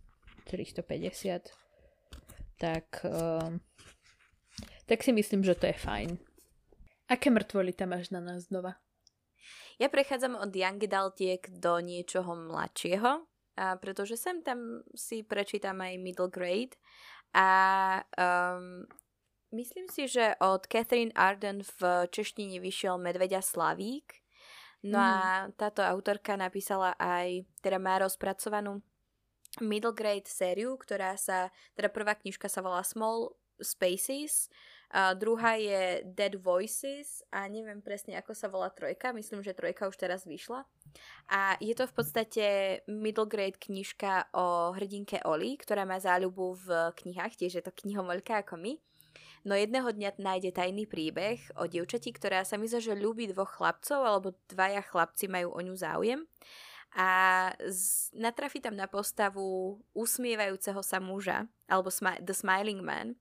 [0.47, 1.53] 450,
[2.59, 3.53] tak, uh,
[4.83, 6.09] tak si myslím, že to je fajn.
[7.07, 8.79] Aké mŕtvoly tam máš na nás znova?
[9.79, 13.23] Ja prechádzam od young adultiek do niečoho mladšieho,
[13.59, 16.75] a pretože sem tam si prečítam aj middle grade
[17.31, 17.47] a
[18.15, 18.83] um,
[19.55, 24.19] myslím si, že od Catherine Arden v češtine vyšiel Medvedia Slavík.
[24.83, 25.03] No mm.
[25.03, 25.19] a
[25.59, 28.79] táto autorka napísala aj, teda má rozpracovanú
[29.59, 34.47] middle grade sériu, ktorá sa, teda prvá knižka sa volá Small Spaces,
[34.89, 39.85] a druhá je Dead Voices a neviem presne, ako sa volá trojka, myslím, že trojka
[39.85, 40.65] už teraz vyšla.
[41.29, 42.45] A je to v podstate
[42.89, 48.41] middle grade knižka o hrdinke Oli, ktorá má záľubu v knihách, tiež je to knihomoľka
[48.41, 48.73] ako my.
[49.47, 54.01] No jedného dňa nájde tajný príbeh o dievčati, ktorá sa mi že ľúbi dvoch chlapcov,
[54.03, 56.25] alebo dvaja chlapci majú o ňu záujem
[56.97, 57.09] a
[58.17, 63.13] natrafi tam na postavu usmievajúceho sa muža, alebo smi- The Smiling Man,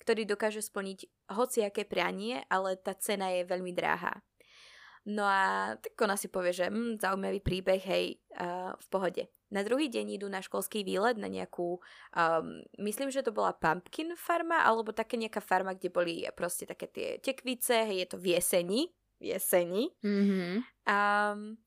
[0.00, 4.24] ktorý dokáže splniť hociaké prianie, ale tá cena je veľmi drahá.
[5.08, 9.22] No a tak ona si povie, že hm, zaujímavý príbeh, hej, uh, v pohode.
[9.50, 11.80] Na druhý deň idú na školský výlet na nejakú,
[12.14, 12.46] um,
[12.78, 17.08] myslím, že to bola pumpkin farma, alebo také nejaká farma, kde boli proste také tie
[17.18, 18.82] tekvice, hej, je to v jeseni,
[19.18, 19.90] v jeseni.
[20.04, 20.52] Mm-hmm.
[20.86, 21.58] Um,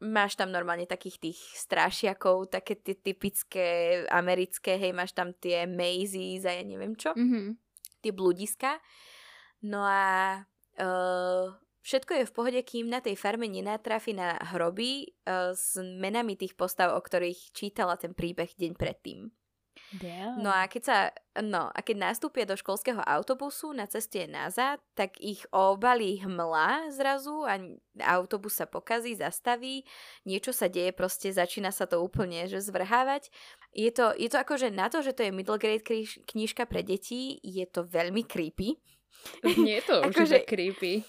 [0.00, 3.68] máš tam normálne takých tých strašiakov, také tie typické
[4.08, 7.46] americké, hej, máš tam tie mazes a ja neviem čo, mm-hmm.
[8.00, 8.80] Tie bludiska.
[9.64, 10.40] No a
[10.80, 11.44] uh,
[11.84, 16.56] všetko je v pohode, kým na tej farme nenatrafi na hroby uh, s menami tých
[16.56, 19.28] postav, o ktorých čítala ten príbeh deň predtým.
[19.98, 20.38] Yeah.
[20.38, 20.98] No a keď sa,
[21.42, 27.42] no a keď nastúpia do školského autobusu na ceste nazad, tak ich obalí hmla zrazu
[27.42, 27.58] a
[28.06, 29.82] autobus sa pokazí, zastaví,
[30.22, 33.34] niečo sa deje, proste začína sa to úplne že zvrhávať.
[33.74, 35.82] Je to, je to akože na to, že to je middle grade
[36.30, 38.78] knižka pre deti, je to veľmi creepy.
[39.42, 41.02] Nie je to akože, creepy.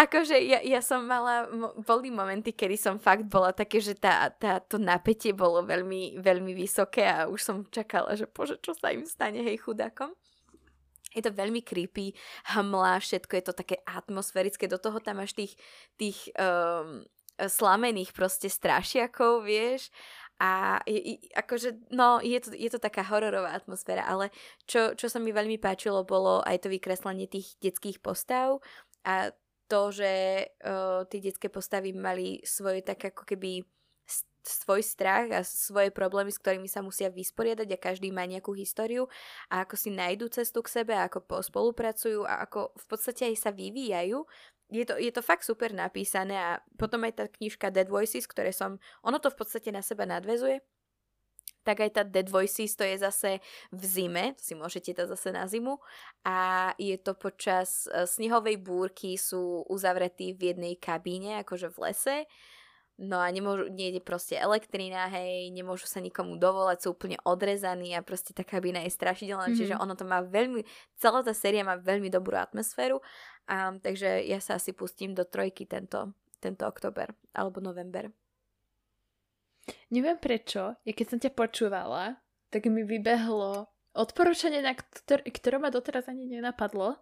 [0.00, 1.44] Akože ja, ja som mala,
[1.84, 6.56] boli momenty, kedy som fakt bola také, že tá, tá, to napätie bolo veľmi, veľmi
[6.56, 10.16] vysoké a už som čakala, že bože, čo sa im stane, hej, chudákom.
[11.12, 12.16] Je to veľmi creepy,
[12.56, 15.52] hmla, všetko je to také atmosférické, do toho tam máš tých,
[16.00, 17.04] tých um,
[17.36, 19.92] slamených proste strašiakov, vieš,
[20.40, 24.32] a je, akože, no, je to, je to taká hororová atmosféra, ale
[24.64, 28.64] čo, čo sa mi veľmi páčilo, bolo aj to vykreslenie tých detských postav
[29.04, 29.36] a
[29.70, 30.10] to, že
[30.66, 33.62] uh, tie detské postavy mali svoj tak ako keby
[34.42, 39.06] svoj strach a svoje problémy, s ktorými sa musia vysporiadať a každý má nejakú históriu
[39.52, 43.36] a ako si nájdú cestu k sebe, a ako spolupracujú a ako v podstate aj
[43.36, 44.24] sa vyvíjajú.
[44.70, 48.54] Je to, je to fakt super napísané a potom aj tá knižka Dead Voices, ktoré
[48.54, 50.62] som, ono to v podstate na seba nadvezuje,
[51.64, 53.30] tak aj tá Dead Voices to je zase
[53.70, 55.76] v zime, to si môžete dať zase na zimu
[56.24, 62.16] a je to počas uh, snehovej búrky sú uzavretí v jednej kabíne, akože v lese
[63.00, 67.96] No a nemôžu, nie je proste elektrina, hej, nemôžu sa nikomu dovolať, sú úplne odrezaní
[67.96, 69.56] a proste tá kabína je strašidelná, mm-hmm.
[69.56, 70.68] čiže ono to má veľmi,
[71.00, 73.00] celá tá séria má veľmi dobrú atmosféru,
[73.48, 76.12] a, takže ja sa asi pustím do trojky tento,
[76.44, 78.12] tento oktober alebo november.
[79.90, 82.18] Neviem prečo, ja keď som ťa počúvala,
[82.50, 86.98] tak mi vybehlo odporúčanie, na ktor- ktoré ma doteraz ani nenapadlo,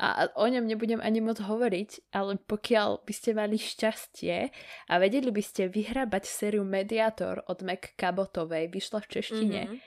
[0.00, 4.48] a o ňom nebudem ani moc hovoriť, ale pokiaľ by ste mali šťastie
[4.88, 9.78] a vedeli by ste vyhrabať sériu Mediator od Mac Cabotovej, vyšla v češtine, mm-hmm.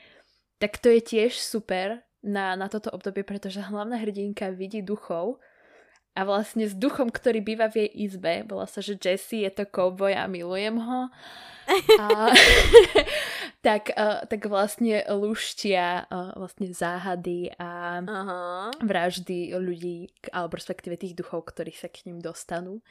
[0.62, 5.41] tak to je tiež super na, na toto obdobie, pretože hlavná hrdinka vidí duchov
[6.13, 9.65] a vlastne s duchom, ktorý býva v jej izbe, volá sa, že Jesse je to
[9.65, 11.10] cowboy a milujem ho.
[11.97, 12.30] A,
[13.65, 18.69] tak, uh, tak vlastne luštia uh, vlastne záhady a uh-huh.
[18.86, 22.86] vraždy ľudí, alebo respektíve tých duchov, ktorí sa k ním dostanú.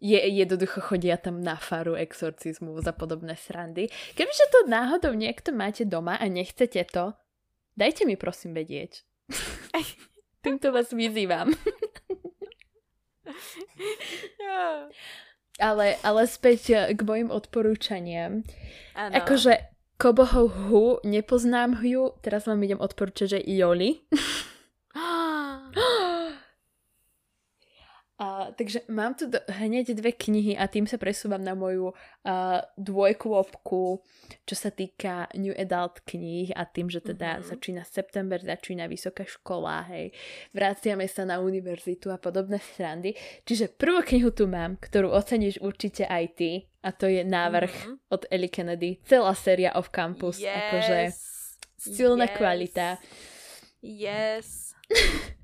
[0.00, 3.92] Je, jednoducho chodia tam na faru exorcizmu za podobné srandy.
[4.16, 7.12] Kebyže to náhodou niekto máte doma a nechcete to,
[7.76, 9.04] dajte mi prosím vedieť.
[10.42, 11.52] Týmto vás vyzývam.
[15.60, 18.40] ale, ale späť eh, k mojim odporúčaniam.
[18.96, 19.14] Ano.
[19.14, 19.68] Akože
[20.00, 24.00] Kobohov Hu, nepoznám ju, teraz vám idem odporúčať, že Joli.
[28.50, 32.58] A, takže mám tu do, hneď dve knihy a tým sa presúvam na moju uh,
[32.74, 34.02] dvojkôpku,
[34.42, 37.46] čo sa týka New Adult kníh a tým, že teda mm-hmm.
[37.46, 40.10] začína september, začína vysoká škola, hej,
[40.50, 43.14] vraciame sa na univerzitu a podobné srandy.
[43.46, 46.50] Čiže prvú knihu tu mám, ktorú oceníš určite aj ty
[46.82, 48.10] a to je návrh mm-hmm.
[48.10, 48.98] od Ellie Kennedy.
[49.06, 50.50] Celá séria of Campus, yes.
[50.50, 50.98] akože
[51.78, 52.34] silná yes.
[52.34, 52.88] kvalita.
[53.78, 54.74] Yes.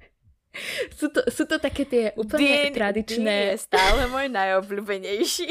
[0.94, 3.24] sú, to, sú to také tie úplne Dean, tradičné...
[3.24, 5.48] Dean je stále môj najobľúbenejší.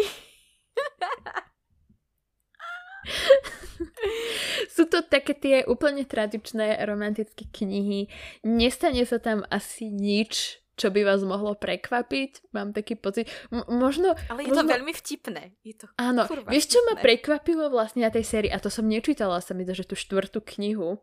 [4.76, 8.10] sú to také tie úplne tradičné romantické knihy.
[8.44, 12.52] Nestane sa tam asi nič, čo by vás mohlo prekvapiť.
[12.52, 13.30] Mám taký pocit.
[13.54, 14.18] M- možno...
[14.28, 14.68] Ale je možno...
[14.68, 15.56] to veľmi vtipné.
[15.64, 16.28] Je to Áno.
[16.28, 18.52] Vieš, čo ma prekvapilo vlastne na tej sérii?
[18.52, 21.00] A to som nečítala sa mi že tú štvrtú knihu.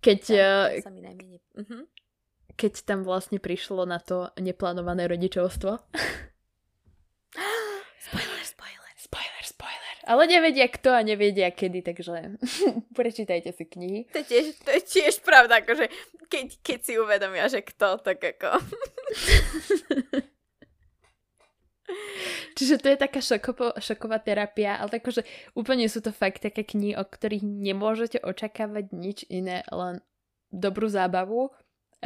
[0.00, 0.20] Keď...
[0.32, 0.80] Ja, uh...
[0.80, 1.40] sa mi najmenej...
[1.58, 1.84] Uh-huh
[2.54, 5.70] keď tam vlastne prišlo na to neplánované rodičovstvo.
[7.98, 8.82] spoiler, spoiler.
[8.94, 9.96] Spoiler, spoiler.
[10.08, 12.38] Ale nevedia kto a nevedia kedy, takže
[12.98, 14.00] prečítajte si knihy.
[14.14, 15.90] To je tiež, to je tiež pravda, akože
[16.32, 18.58] keď, keď si uvedomia, že kto, tak ako...
[22.54, 25.26] Čiže to je taká šokopo, šoková terapia, ale akože
[25.58, 30.00] úplne sú to fakt také knihy, o ktorých nemôžete očakávať nič iné, len
[30.54, 31.50] dobrú zábavu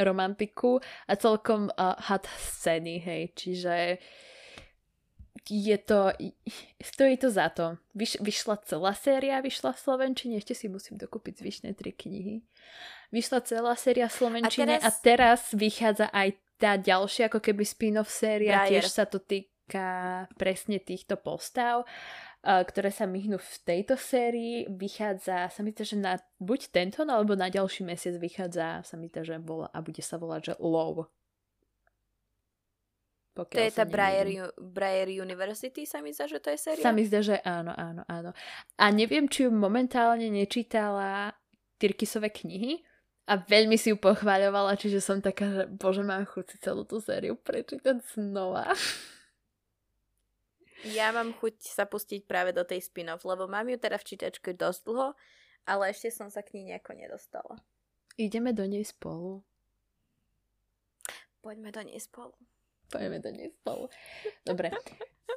[0.03, 3.99] romantiku a celkom uh, hot scény, hej, čiže
[5.49, 6.13] je to,
[6.83, 7.81] stojí to za to.
[7.97, 12.45] Vyš, vyšla celá séria, vyšla v Slovenčine, ešte si musím dokúpiť zvyšné tri knihy.
[13.09, 16.29] Vyšla celá séria v Slovenčine a teraz, a teraz vychádza aj
[16.61, 18.69] tá ďalšia, ako keby spin-off séria, Briar.
[18.69, 21.89] tiež sa to týka presne týchto postav
[22.43, 24.65] ktoré sa myhnú v tejto sérii.
[24.71, 28.95] Vychádza, sa mi to, že na buď tento, no, alebo na ďalší mesiac vychádza, sa
[28.95, 31.11] mi to, že bola, a bude sa volať, že Low.
[33.39, 34.27] Pokiaľ to je tá Briar,
[34.59, 36.83] Briar University, sa mi zdá, že to je séria?
[36.83, 38.35] Sa mi zdá, že áno, áno, áno.
[38.75, 41.39] A neviem, či ju momentálne nečítala
[41.79, 42.83] Tyrkisové knihy,
[43.29, 47.37] a veľmi si ju pochváľovala, čiže som taká, že bože, mám chuť celú tú sériu
[47.37, 48.73] prečítať znova.
[50.87, 54.55] Ja mám chuť sa pustiť práve do tej spin-off, lebo mám ju teda v čítačke
[54.55, 55.09] dosť dlho,
[55.67, 57.59] ale ešte som sa k nej nejako nedostala.
[58.15, 59.43] Ideme do nej spolu.
[61.43, 62.35] Poďme do nej spolu.
[62.91, 63.91] Poďme do nej spolu.
[64.47, 64.71] Dobre.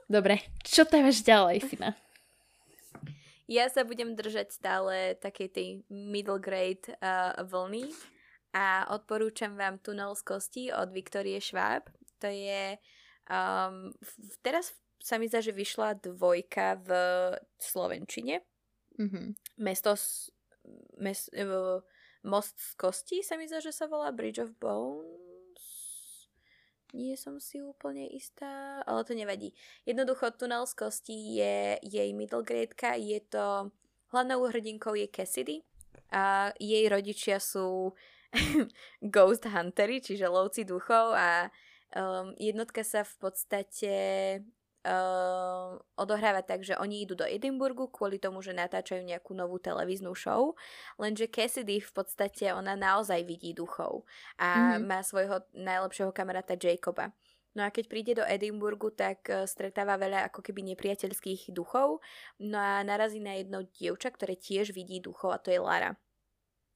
[0.06, 0.42] Dobre.
[0.62, 1.94] Čo tam máš ďalej, Sina?
[3.52, 7.92] Ja sa budem držať stále takej tej middle grade uh, vlny
[8.56, 11.92] a odporúčam vám Tunel z kosti od Viktorie Schwab.
[12.24, 12.80] To je
[13.28, 13.92] um,
[14.40, 16.90] teraz v sa mi zdá, že vyšla dvojka v
[17.58, 18.46] Slovenčine.
[19.02, 19.28] Mm-hmm.
[19.60, 20.30] Mesto s,
[21.02, 21.82] mes, uh,
[22.22, 26.30] Most z kosti sa mi zdá, že sa volá Bridge of Bones.
[26.94, 29.56] Nie som si úplne istá, ale to nevadí.
[29.88, 33.72] Jednoducho Tunel z kosti je jej middle gradeka, je to
[34.12, 35.64] hlavnou hrdinkou je Cassidy
[36.12, 37.96] a jej rodičia sú
[39.16, 41.48] ghost huntery, čiže lovci duchov a
[41.96, 43.94] um, jednotka sa v podstate
[44.86, 50.14] uh, odohráva tak, že oni idú do Edinburgu kvôli tomu, že natáčajú nejakú novú televíznu
[50.18, 50.54] show,
[50.98, 54.06] lenže Cassidy v podstate ona naozaj vidí duchov
[54.42, 54.86] a mm-hmm.
[54.86, 57.14] má svojho najlepšieho kamaráta Jacoba.
[57.52, 62.00] No a keď príde do Edinburgu, tak uh, stretáva veľa ako keby nepriateľských duchov.
[62.40, 66.00] No a narazí na jedno dievča, ktoré tiež vidí duchov a to je Lara.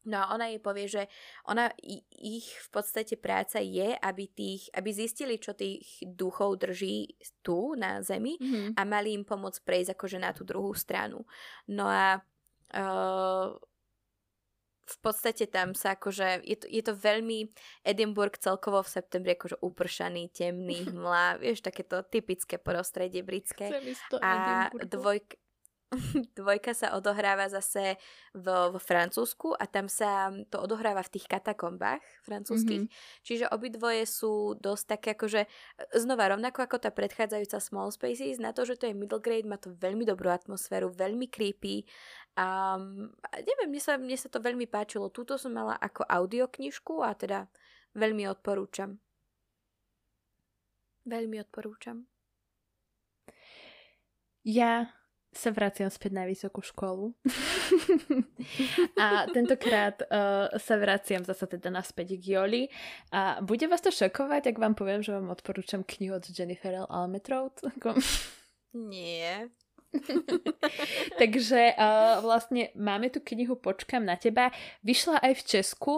[0.05, 1.03] No a ona jej povie, že
[1.49, 1.73] ona,
[2.21, 8.05] ich v podstate práca je, aby, tých, aby zistili, čo tých duchov drží tu na
[8.05, 8.77] zemi mm-hmm.
[8.77, 11.25] a mali im pomôcť prejsť akože na tú druhú stranu.
[11.65, 12.21] No a
[12.73, 13.49] uh,
[14.85, 17.49] v podstate tam sa akože, je to, je to veľmi
[17.81, 23.73] Edinburgh celkovo v septembri akože upršaný, temný, hmla, vieš, takéto typické prostredie britské.
[24.21, 25.41] A dvojka,
[26.39, 27.97] dvojka sa odohráva zase
[28.33, 32.89] v, v Francúzsku a tam sa to odohráva v tých katakombách francúzských.
[32.89, 33.21] Mm-hmm.
[33.21, 35.45] Čiže obidvoje sú dosť také akože
[35.93, 39.61] znova rovnako ako tá predchádzajúca Small Spaces, na to, že to je middle grade, má
[39.61, 41.85] to veľmi dobrú atmosféru, veľmi creepy
[42.35, 42.75] a
[43.39, 45.13] neviem, mne sa, mne sa to veľmi páčilo.
[45.13, 47.47] Túto som mala ako audioknižku a teda
[47.95, 48.99] veľmi odporúčam.
[51.05, 52.09] Veľmi odporúčam.
[54.45, 54.89] Ja
[55.35, 57.11] sa vraciam späť na vysokú školu.
[59.03, 62.63] a tentokrát uh, sa vraciam zase teda naspäť k Joli.
[63.11, 66.87] A bude vás to šokovať, ak vám poviem, že vám odporúčam knihu od Jennifer L.
[66.87, 67.59] Almetrout?
[68.75, 69.51] Nie.
[71.21, 74.51] Takže uh, vlastne máme tu knihu Počkam na teba.
[74.83, 75.93] Vyšla aj v Česku.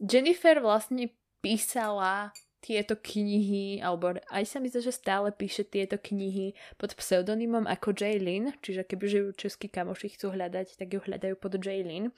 [0.00, 2.32] Jennifer vlastne písala
[2.64, 7.92] tieto knihy, alebo aj sa mi zdá, že stále píše tieto knihy pod pseudonymom ako
[7.92, 12.08] Jaylin, čiže keby žijú českí kamoši chcú hľadať, tak ju hľadajú pod Jaylin.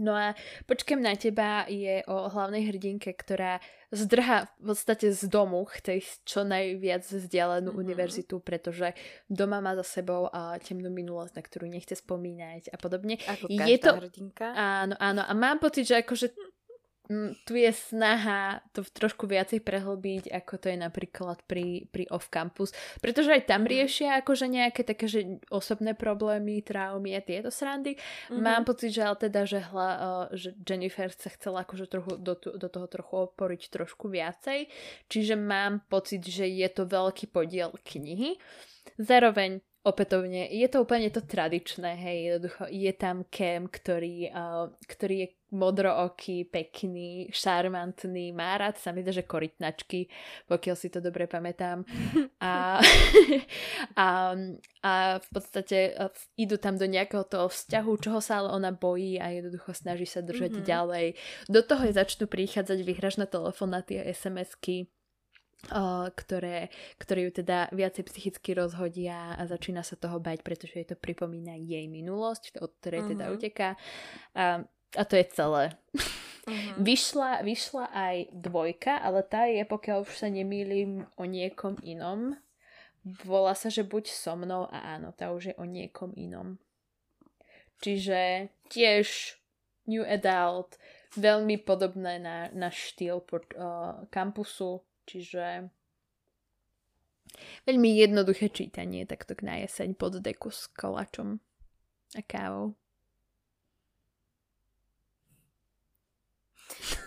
[0.00, 0.32] No a
[0.64, 3.60] Počkem na teba je o hlavnej hrdinke, ktorá
[3.92, 7.84] zdrha v podstate z domu, chce ísť čo najviac vzdialenú mm-hmm.
[7.84, 8.96] univerzitu, pretože
[9.28, 13.20] doma má za sebou a temnú minulosť, na ktorú nechce spomínať a podobne.
[13.20, 13.90] Ako je to...
[14.00, 14.48] hrdinka.
[14.56, 15.22] Áno, áno.
[15.28, 16.32] A mám pocit, že akože
[17.44, 22.70] tu je snaha to trošku viacej prehlbiť, ako to je napríklad pri, pri off-campus,
[23.02, 23.70] pretože aj tam mhm.
[23.70, 27.98] riešia akože nejaké také, že osobné problémy, traumy a tieto srandy.
[27.98, 28.42] Mm-hmm.
[28.42, 32.38] Mám pocit, že ale teda, že, hla, uh, že Jennifer sa chcela akože trochu, do,
[32.38, 34.70] do toho trochu oporiť trošku viacej,
[35.10, 38.38] čiže mám pocit, že je to veľký podiel knihy.
[38.98, 45.26] Zároveň opätovne, je to úplne to tradičné, hej, jednoducho je tam Cam, ktorý, uh, ktorý
[45.26, 50.08] je modrooký, pekný, šarmantný, má rád sa mi že korytnačky,
[50.48, 51.84] pokiaľ si to dobre pamätám.
[52.40, 52.80] A,
[54.04, 54.08] a,
[54.80, 55.92] a v podstate
[56.40, 60.24] idú tam do nejakého toho vzťahu, čoho sa ale ona bojí a jednoducho snaží sa
[60.24, 60.66] držať mm-hmm.
[60.66, 61.06] ďalej.
[61.52, 64.88] Do toho je začnú prichádzať vyhražné telefonáty a SMS-ky
[66.18, 70.98] ktoré, ktoré ju teda viacej psychicky rozhodia a začína sa toho bať, pretože jej to
[70.98, 73.12] pripomína jej minulosť, od ktorej uh-huh.
[73.14, 73.32] teda mhm.
[73.38, 73.68] uteká.
[74.34, 75.64] A, a to je celé.
[76.42, 76.74] Uh-huh.
[76.80, 82.34] vyšla, vyšla aj dvojka, ale tá je, pokiaľ už sa nemýlim, o niekom inom.
[83.26, 86.58] Volá sa, že buď so mnou a áno, tá už je o niekom inom.
[87.82, 89.38] Čiže tiež
[89.90, 90.78] New Adult,
[91.18, 95.66] veľmi podobné na, na štýl pod, uh, kampusu, Čiže
[97.66, 101.42] veľmi jednoduché čítanie takto na jeseň pod deku s kolačom
[102.14, 102.78] a kávou.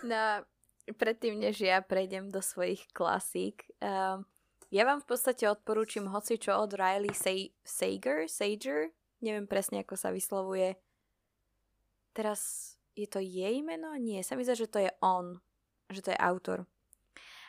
[0.06, 0.46] No,
[0.94, 4.22] predtým, než ja prejdem do svojich klasík, uh,
[4.70, 8.94] ja vám v podstate odporúčam hoci čo od Riley Say- Sager, Sager,
[9.24, 10.78] neviem presne, ako sa vyslovuje.
[12.14, 13.94] Teraz je to jej meno?
[13.98, 15.40] Nie, sa mi zdá, že to je on,
[15.92, 16.70] že to je autor.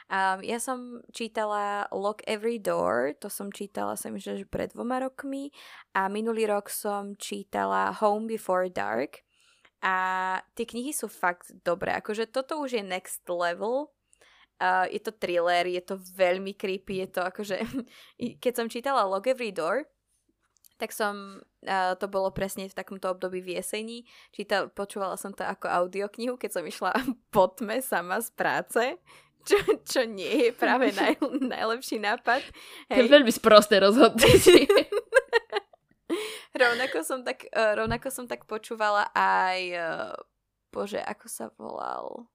[0.07, 5.03] Um, ja som čítala Lock Every Door, to som čítala som myslím, že pred dvoma
[5.03, 5.51] rokmi
[5.99, 9.26] a minulý rok som čítala Home Before Dark
[9.87, 9.95] a
[10.59, 13.95] tie knihy sú fakt dobré, akože toto už je next level,
[14.57, 17.61] Uh, je to thriller, je to veľmi creepy, je to akože...
[18.41, 19.85] Keď som čítala Lock Every Door,
[20.81, 25.45] tak som, uh, to bolo presne v takomto období v jeseni, čítal, počúvala som to
[25.45, 26.97] ako audioknihu, keď som išla
[27.37, 28.83] po tme sama z práce,
[29.49, 32.41] čo, čo nie je práve naj, najlepší nápad.
[32.89, 32.97] Hej.
[32.97, 34.65] To je veľmi sprosté rozhodnutie.
[36.57, 40.15] Rovnako, som tak, uh, rovnako som tak počúvala aj, uh,
[40.73, 42.27] bože, ako sa volal?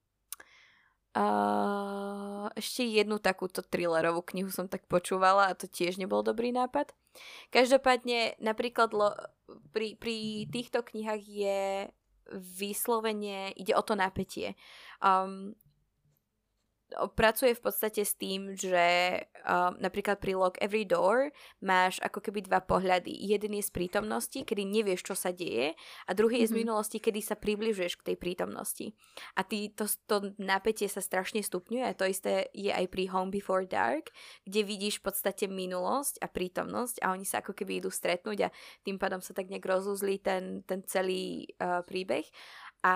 [1.12, 6.96] Uh, ešte jednu takúto thrillerovú knihu som tak počúvala a to tiež nebol dobrý nápad.
[7.52, 9.12] Každopádne napríklad lo,
[9.76, 11.60] pri, pri týchto knihách je
[12.32, 14.56] vyslovene, ide o to napätie.
[15.04, 15.52] Um,
[17.16, 19.18] pracuje v podstate s tým, že
[19.48, 21.32] uh, napríklad pri Lock Every Door
[21.64, 23.12] máš ako keby dva pohľady.
[23.12, 25.74] Jeden je z prítomnosti, kedy nevieš, čo sa deje
[26.08, 26.48] a druhý mm-hmm.
[26.48, 26.60] je z mhm.
[26.62, 28.88] minulosti, kedy sa približuješ k tej prítomnosti.
[29.36, 33.32] A ty, to, to napätie sa strašne stupňuje a to isté je aj pri Home
[33.32, 34.12] Before Dark,
[34.44, 38.54] kde vidíš v podstate minulosť a prítomnosť a oni sa ako keby idú stretnúť a
[38.84, 42.28] tým pádom sa tak nejak rozuzlí ten, ten celý uh, príbeh.
[42.82, 42.96] A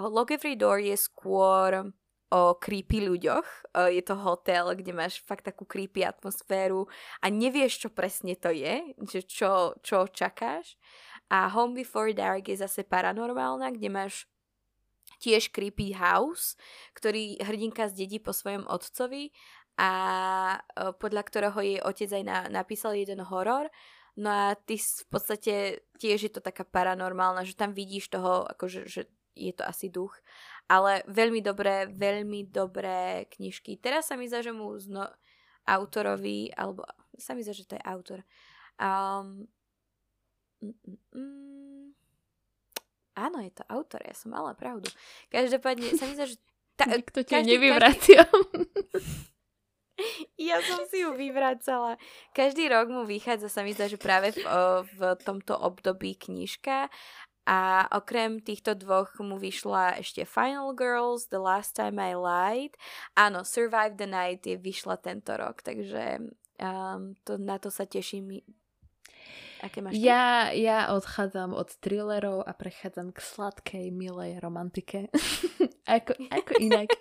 [0.00, 1.92] Lock Every Door je skôr
[2.30, 3.78] o creepy ľuďoch.
[3.90, 6.90] Je to hotel, kde máš fakt takú creepy atmosféru
[7.22, 10.74] a nevieš, čo presne to je, že čo, čo čakáš.
[11.30, 14.14] A Home Before Dark je zase paranormálna, kde máš
[15.22, 16.58] tiež creepy house,
[16.98, 19.30] ktorý hrdinka zdedí po svojom otcovi
[19.78, 19.92] a
[20.98, 23.70] podľa ktorého jej otec aj na, napísal jeden horor.
[24.16, 28.88] No a ty v podstate tiež je to taká paranormálna, že tam vidíš toho, akože,
[28.88, 29.06] že
[29.36, 30.16] je to asi duch
[30.66, 33.78] ale veľmi dobré, veľmi dobré knižky.
[33.78, 35.06] Teraz sa mi zdá, že mu zno,
[35.66, 36.86] autorovi, alebo
[37.18, 38.22] sa mi zdá, že to je autor.
[38.78, 39.50] Um,
[40.62, 40.76] mm,
[41.14, 41.86] mm.
[43.16, 44.86] Áno, je to autor, ja som mala pravdu.
[45.32, 46.38] Každopádne sa mi zdá, že...
[46.76, 48.22] Ta, Nikto ťa nevyvracia.
[50.36, 51.96] Ja som si ju vyvracala.
[52.36, 54.44] Každý rok mu vychádza, sa mi zdá, že práve v,
[54.92, 56.92] v tomto období knižka
[57.46, 62.74] a okrem týchto dvoch mu vyšla ešte Final Girls, The Last Time I Lied.
[63.14, 66.26] Áno, Survive the Night je vyšla tento rok, takže
[66.58, 68.42] um, to, na to sa teším
[69.66, 75.10] Aké máš ja, ja odchádzam od thrillerov a prechádzam k sladkej, milej romantike.
[75.98, 76.94] ako, ako inak.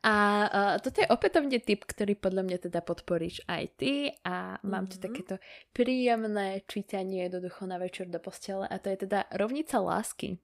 [0.00, 0.14] A
[0.48, 4.92] uh, toto je opätovne typ, ktorý podľa mňa teda podporíš aj ty a mám mm-hmm.
[4.92, 5.34] tu takéto
[5.76, 10.40] príjemné čítanie jednoducho na večer do postele a to je teda Rovnica lásky.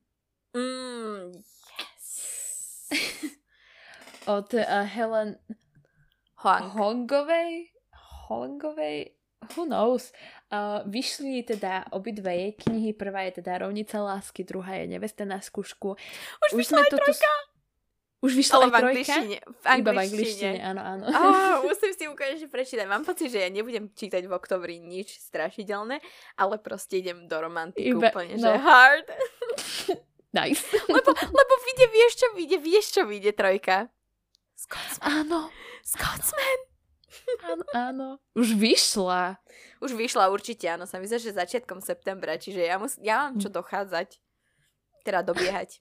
[0.53, 2.09] Mm, yes.
[4.37, 5.41] od uh, Helen
[6.45, 6.77] Hong.
[6.77, 7.73] Hongovej
[8.29, 9.18] Hongovej
[9.57, 10.13] who knows.
[10.49, 12.97] Uh, vyšli teda obidve jej knihy.
[12.97, 15.95] Prvá je teda Rovnica lásky, druhá je Nevesta na skúšku.
[16.49, 17.05] Už, Už aj toto...
[17.05, 17.33] trojka?
[18.19, 18.71] Už vyšla Ale aj?
[18.71, 19.37] V angličtine.
[19.39, 19.79] V angličtine.
[19.79, 21.05] Iba v angličtine, áno, áno.
[21.07, 22.87] Oh, musím si ukonečne prečítať.
[22.91, 26.03] Mám pocit, že ja nebudem čítať v oktobri nič strašidelné,
[26.35, 28.51] ale proste idem do romantiky Iba, úplne, no.
[28.51, 29.07] že hard.
[30.39, 30.67] nice.
[30.99, 33.87] lebo, lebo vyjde, vieš čo vyjde, vieš čo vyjde trojka.
[34.59, 35.07] Scotsman.
[35.07, 35.41] Áno.
[35.87, 36.68] Scotsman.
[37.45, 38.09] Áno, áno.
[38.37, 39.41] Už vyšla.
[39.81, 40.85] Už vyšla určite, áno.
[40.85, 44.21] Sa mi že začiatkom septembra, čiže ja, mus, ja mám čo dochádzať.
[45.05, 45.81] Teda dobiehať.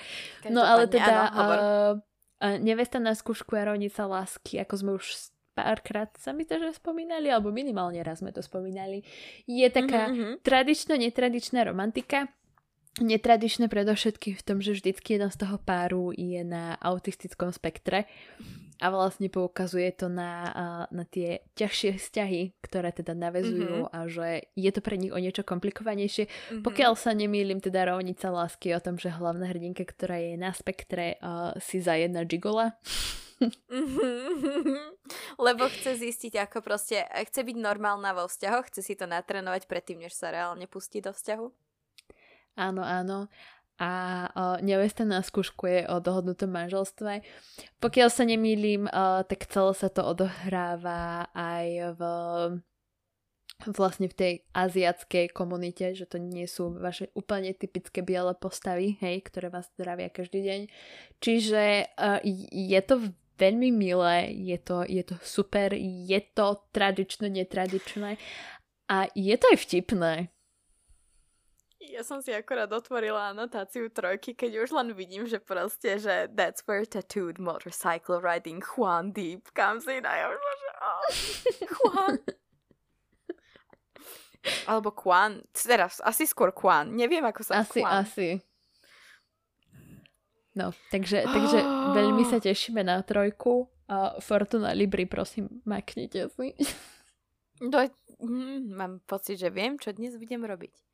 [0.54, 1.92] no ale teda áno, uh,
[2.40, 5.06] uh, nevesta na skúšku a rovnica lásky, ako sme už
[5.52, 9.04] párkrát sa mi to, že spomínali, alebo minimálne raz sme to spomínali.
[9.44, 10.32] Je taká mm-hmm.
[10.46, 12.30] tradično-netradičná romantika.
[12.98, 18.10] Netradičné predovšetkým v tom, že vždycky jeden z toho páru je na autistickom spektre
[18.80, 20.48] a vlastne poukazuje to na,
[20.88, 23.92] na tie ťažšie vzťahy, ktoré teda navezujú mm-hmm.
[23.92, 26.24] a že je to pre nich o niečo komplikovanejšie.
[26.26, 26.64] Mm-hmm.
[26.64, 31.20] Pokiaľ sa nemýlim, teda rovnica lásky o tom, že hlavná hrdinka, ktorá je na spektre,
[31.20, 32.80] uh, si zajedna gigola.
[33.44, 34.88] Mm-hmm.
[35.44, 40.00] Lebo chce zistiť, ako proste, chce byť normálna vo vzťahoch, chce si to natrénovať predtým,
[40.00, 41.46] než sa reálne pustí do vzťahu.
[42.56, 43.28] Áno, áno
[43.80, 44.28] a
[44.60, 47.24] nevesta na skúšku je o dohodnutom manželstve.
[47.80, 48.84] Pokiaľ sa nemýlim,
[49.24, 52.00] tak celé sa to odohráva aj v
[53.68, 59.20] vlastne v tej aziatskej komunite, že to nie sú vaše úplne typické biele postavy, hej,
[59.28, 60.60] ktoré vás zdravia každý deň.
[61.20, 68.16] Čiže uh, je to veľmi milé, je to, je to super, je to tradično, netradičné
[68.88, 70.14] a je to aj vtipné.
[71.80, 76.60] Ja som si akorát otvorila anotáciu trojky, keď už len vidím, že proste, že that's
[76.68, 81.02] where tattooed motorcycle riding Juan Deep comes in a ja už že oh,
[81.80, 82.14] Juan.
[84.68, 88.04] Alebo Juan, teraz asi skôr Juan, neviem ako sa Asi, Juan.
[88.04, 88.28] asi.
[90.52, 91.96] No, takže, takže oh.
[91.96, 96.52] veľmi sa tešíme na trojku a Fortuna Libri, prosím, maknite si.
[98.20, 100.89] Hm, mám pocit, že viem, čo dnes budem robiť.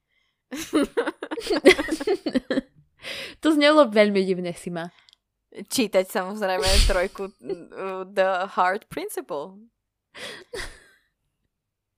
[3.43, 4.91] to znelo veľmi divne, Sima.
[5.57, 9.57] Čítať samozrejme trojku uh, The Heart Principle.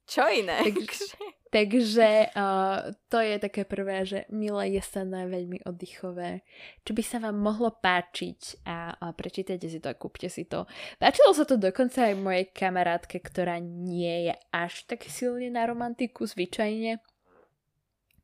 [0.08, 0.64] Čo iné?
[0.64, 1.16] Takže,
[1.52, 6.44] takže uh, to je také prvé, že milé jesenné, veľmi oddychové.
[6.84, 10.64] Čo by sa vám mohlo páčiť a, a prečítajte si to a kúpte si to.
[10.96, 16.28] Páčilo sa to dokonca aj mojej kamarátke, ktorá nie je až tak silne na romantiku
[16.28, 17.00] zvyčajne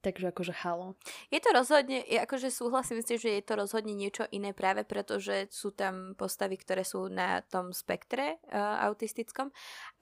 [0.05, 1.01] Takže akože halo.
[1.33, 5.49] Je to rozhodne, akože súhlasím si, že je to rozhodne niečo iné práve preto, že
[5.49, 9.49] sú tam postavy, ktoré sú na tom spektre uh, autistickom.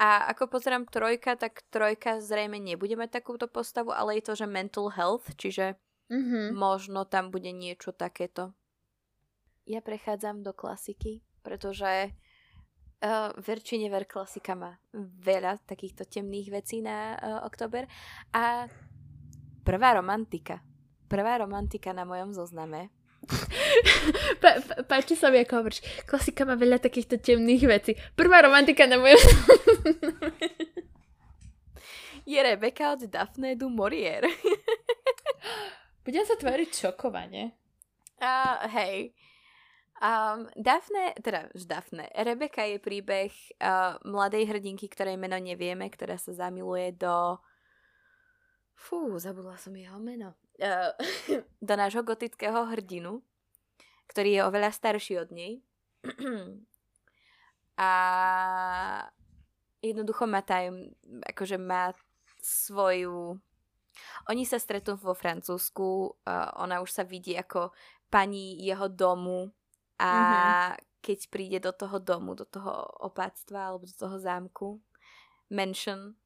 [0.02, 4.50] A ako pozerám trojka, tak trojka zrejme nebude mať takúto postavu, ale je to, že
[4.50, 5.78] mental health, čiže
[6.10, 6.50] mm-hmm.
[6.50, 8.50] možno tam bude niečo takéto.
[9.70, 16.82] Ja prechádzam do klasiky, pretože uh, ver či never klasika má veľa takýchto temných vecí
[16.82, 17.86] na uh, oktober
[18.34, 18.66] a
[19.62, 20.58] Prvá romantika.
[21.06, 22.90] Prvá romantika na mojom zozname.
[24.42, 25.86] Pa, pa, páči sa mi, ako hovoríš.
[26.02, 27.92] Klasika má veľa takýchto temných vecí.
[28.18, 30.42] Prvá romantika na mojom zozname.
[32.26, 34.26] Je Rebeka od Daphne du Maurier.
[36.04, 37.54] Budem sa tvoriť šokovane.
[38.18, 39.14] Uh, hej.
[40.02, 43.30] Um, Daphne, teda Daphne, Rebeka je príbeh
[43.62, 47.38] uh, mladej hrdinky, ktorej meno nevieme, ktorá sa zamiluje do
[48.82, 50.34] Fú, zabudla som jeho meno.
[50.58, 50.90] Uh,
[51.68, 53.22] do nášho gotického hrdinu,
[54.10, 55.62] ktorý je oveľa starší od nej.
[57.78, 57.90] a
[59.78, 60.90] jednoducho má tajem,
[61.30, 61.94] akože má
[62.42, 63.38] svoju...
[64.26, 67.70] Oni sa stretnú vo Francúzsku, uh, ona už sa vidí ako
[68.10, 69.54] pani jeho domu
[70.02, 71.00] a mm-hmm.
[71.00, 74.82] keď príde do toho domu, do toho opáctva alebo do toho zámku,
[75.54, 76.18] mansion,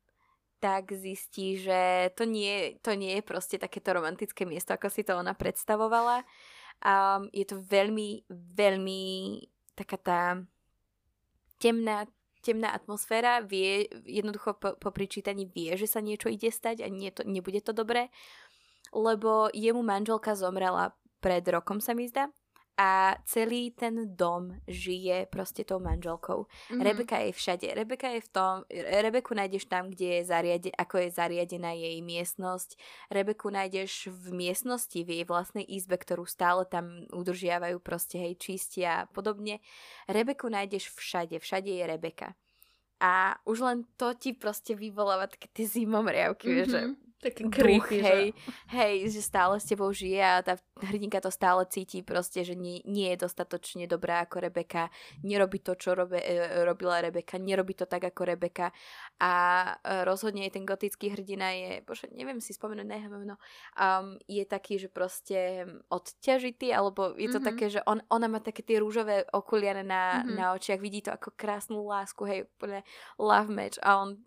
[0.60, 5.16] tak zistí, že to nie, to nie je proste takéto romantické miesto, ako si to
[5.16, 6.24] ona predstavovala.
[6.80, 9.04] Um, je to veľmi, veľmi
[9.76, 10.20] taká tá
[11.60, 12.08] temná,
[12.40, 17.12] temná atmosféra, vie, jednoducho po, po pričítaní vie, že sa niečo ide stať a nie
[17.12, 18.08] to, nebude to dobré,
[18.92, 22.28] lebo jemu manželka zomrela pred rokom, sa mi zdá
[22.76, 26.44] a celý ten dom žije proste tou manželkou.
[26.44, 26.82] Mm-hmm.
[26.84, 27.66] Rebeka je všade.
[27.72, 28.54] Rebeka je v tom,
[29.00, 32.76] Rebeku nájdeš tam, kde je zariade, ako je zariadená jej miestnosť.
[33.08, 39.04] Rebeku nájdeš v miestnosti, v jej vlastnej izbe, ktorú stále tam udržiavajú, proste hej, čistia
[39.04, 39.64] a podobne.
[40.04, 42.36] Rebeku nájdeš všade, všade je Rebeka.
[43.00, 46.68] A už len to ti proste vyvoláva také tie zimomriavky, mm-hmm.
[46.68, 46.80] že
[47.16, 48.24] taký creepy, hej,
[48.68, 52.84] hej, že stále s tebou žije a tá hrdinka to stále cíti proste, že nie,
[52.84, 54.92] nie je dostatočne dobrá ako Rebeka,
[55.24, 58.68] nerobí to, čo robe, e, robila Rebeka, nerobí to tak ako Rebeka.
[59.16, 59.32] A
[59.80, 63.36] e, rozhodne aj ten gotický hrdina je, bože, neviem si spomenúť jeho meno,
[63.80, 67.48] um, je taký, že proste odťažitý, alebo je to mm-hmm.
[67.48, 70.36] také, že on, ona má také tie rúžové okuliare na, mm-hmm.
[70.36, 72.84] na očiach, vidí to ako krásnu lásku, hej, úplne
[73.16, 73.80] love match.
[73.80, 74.20] A on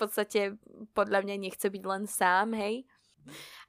[0.00, 0.56] podstate
[0.96, 2.88] podľa mňa nechce byť len sám, hej.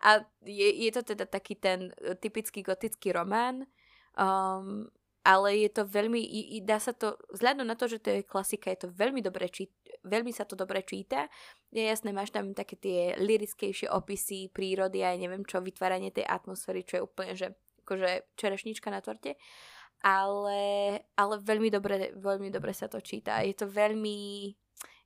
[0.01, 3.67] A je, je to teda taký ten e, typický gotický román,
[4.15, 4.87] um,
[5.21, 6.17] ale je to veľmi,
[6.65, 9.69] dá sa to, vzhľadom na to, že to je klasika, je to veľmi dobre čít,
[10.01, 11.29] veľmi sa to dobre číta.
[11.69, 16.81] Je jasné, máš tam také tie lirickejšie opisy prírody a neviem čo, vytváranie tej atmosféry,
[16.81, 17.53] čo je úplne, že
[17.85, 19.37] akože čerešnička na torte.
[20.01, 23.45] Ale, ale veľmi dobre, veľmi dobre sa to číta.
[23.45, 24.49] Je to veľmi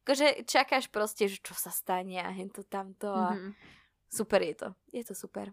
[0.06, 3.52] akože čakáš proste, že čo sa stane a hento tamto a mm-hmm.
[4.06, 4.70] super je to.
[4.94, 5.50] Je to super.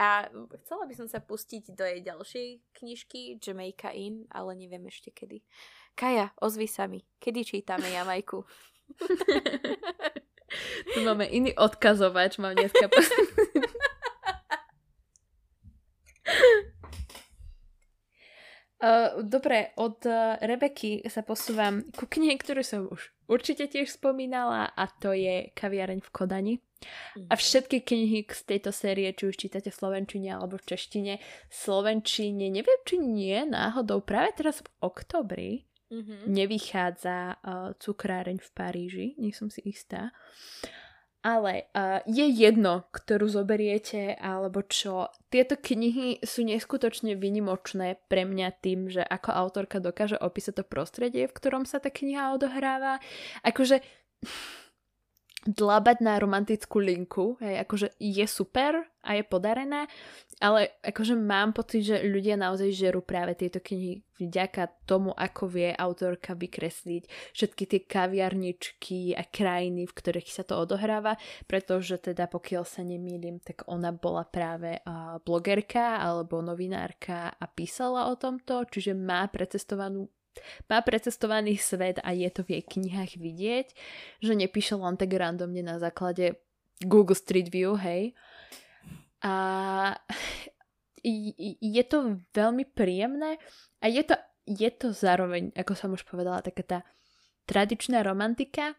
[0.00, 0.26] A
[0.66, 5.44] chcela by som sa pustiť do jej ďalšej knižky Jamaica In, ale neviem ešte kedy.
[5.94, 7.06] Kaja, ozvi sa mi.
[7.22, 8.42] Kedy čítame Jamajku?
[10.96, 12.90] tu máme iný odkazovač, mám dneska
[18.80, 24.72] Uh, dobre, od uh, Rebeky sa posúvam ku knihe, ktorú som už určite tiež spomínala
[24.72, 26.54] a to je Kaviareň v Kodani.
[27.28, 27.40] A mhm.
[27.44, 31.20] všetky knihy z tejto série, či už čítate v Slovenčine alebo v Češtine,
[31.52, 36.24] Slovenčine, neviem, či nie, náhodou práve teraz v oktobri mm-hmm.
[36.24, 40.08] nevychádza uh, Cukráreň v Paríži, nie som si istá.
[40.08, 40.79] Uh,
[41.20, 45.12] ale uh, je jedno, ktorú zoberiete, alebo čo.
[45.28, 51.28] Tieto knihy sú neskutočne vynimočné pre mňa tým, že ako autorka dokáže opísať to prostredie,
[51.28, 52.98] v ktorom sa tá kniha odohráva.
[53.44, 53.84] Akože
[55.48, 59.88] dlabať na romantickú linku, hej, akože je super a je podarené,
[60.44, 65.72] ale akože mám pocit, že ľudia naozaj žerú práve tieto knihy vďaka tomu, ako vie
[65.72, 71.16] autorka vykresliť všetky tie kaviarničky a krajiny, v ktorých sa to odohráva,
[71.48, 74.76] pretože teda pokiaľ sa nemýlim, tak ona bola práve
[75.24, 80.04] blogerka alebo novinárka a písala o tomto, čiže má precestovanú
[80.70, 83.66] má precestovaný svet a je to v jej knihách vidieť,
[84.22, 86.38] že nepíše len tak randomne na základe
[86.80, 88.14] Google Street View, hej.
[89.20, 89.34] A
[91.60, 93.36] je to veľmi príjemné
[93.80, 94.16] a je to,
[94.48, 96.78] je to zároveň, ako som už povedala, taká tá
[97.44, 98.76] tradičná romantika,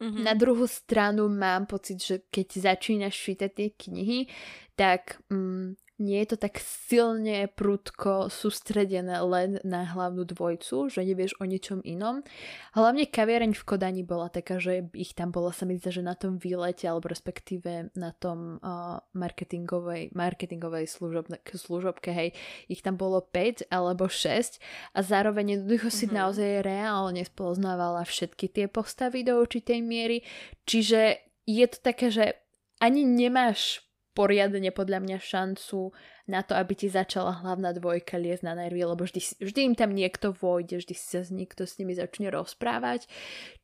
[0.00, 0.24] Mm-hmm.
[0.24, 4.32] Na druhú stranu mám pocit, že keď začínaš čítať tie knihy,
[4.72, 11.36] tak mm, nie je to tak silne, prudko sústredené len na hlavnú dvojcu, že nevieš
[11.36, 12.24] o ničom inom.
[12.72, 16.16] Hlavne kaviareň v Kodani bola taká, že ich tam bolo sa mi zdá, že na
[16.16, 22.32] tom výlete, alebo respektíve na tom uh, marketingovej, marketingovej služobne, služobke, hej,
[22.72, 24.56] ich tam bolo 5 alebo 6
[24.96, 26.16] a zároveň jednoducho si mm-hmm.
[26.16, 30.24] naozaj reálne spoznávala všetky tie postavy do určitej miery,
[30.64, 32.40] čiže je to také, že
[32.80, 33.89] ani nemáš
[34.20, 35.96] poriadne podľa mňa šancu
[36.28, 39.96] na to, aby ti začala hlavná dvojka liesť na nervy, lebo vždy, vždy im tam
[39.96, 43.08] niekto vojde, vždy sa niekto s nimi začne rozprávať.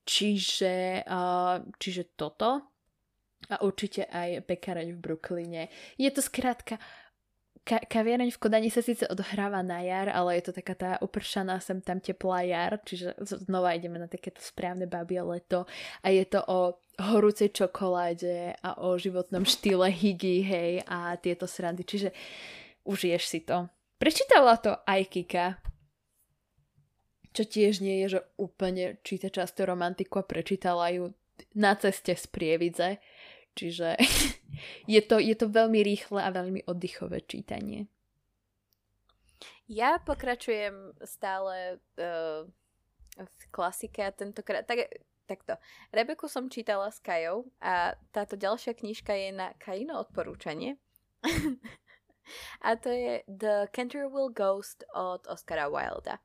[0.09, 2.73] Čiže, uh, čiže toto
[3.53, 5.63] a určite aj pekareň v Brooklyne.
[6.01, 6.81] Je to skrátka
[7.67, 11.59] ka- kaviareň v Kodani sa síce odhráva na jar, ale je to taká tá upršaná
[11.59, 15.67] sem tam teplá jar, čiže znova ideme na takéto správne babie leto.
[16.07, 21.83] A je to o horúcej čokoláde a o životnom štýle higi, hej, a tieto srandy,
[21.83, 22.15] čiže
[22.87, 23.67] užiješ si to.
[23.99, 25.47] Prečítala to aj Kika,
[27.37, 31.13] čo tiež nie je, že úplne číta často romantiku a prečítala ju
[31.53, 32.97] na ceste z Prievidze,
[33.57, 33.97] čiže
[34.95, 37.89] je to, je to veľmi rýchle a veľmi oddychové čítanie.
[39.67, 42.47] Ja pokračujem stále uh,
[43.19, 44.87] v klasike a tentokrát, tak,
[45.27, 45.59] takto.
[45.91, 50.79] Rebeku som čítala s Kajou a táto ďalšia knižka je na Kajino odporúčanie.
[52.67, 56.23] a to je The Canterville Ghost od Oscara Wilda.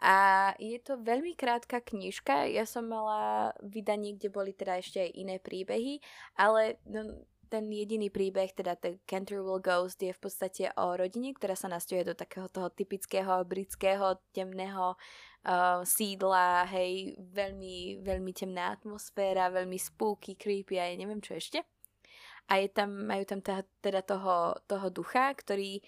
[0.00, 5.10] A je to veľmi krátka knižka, ja som mala vydanie, kde boli teda ešte aj
[5.12, 6.00] iné príbehy,
[6.40, 7.20] ale no,
[7.50, 12.06] ten jediný príbeh, teda The Canterville Ghost, je v podstate o rodine, ktorá sa nasťuje
[12.06, 20.38] do takého toho typického britského temného uh, sídla, hej, veľmi, veľmi temná atmosféra, veľmi spooky,
[20.38, 21.66] creepy a ja neviem čo ešte.
[22.50, 23.42] A je tam, majú tam
[23.82, 25.82] teda toho, toho ducha, ktorý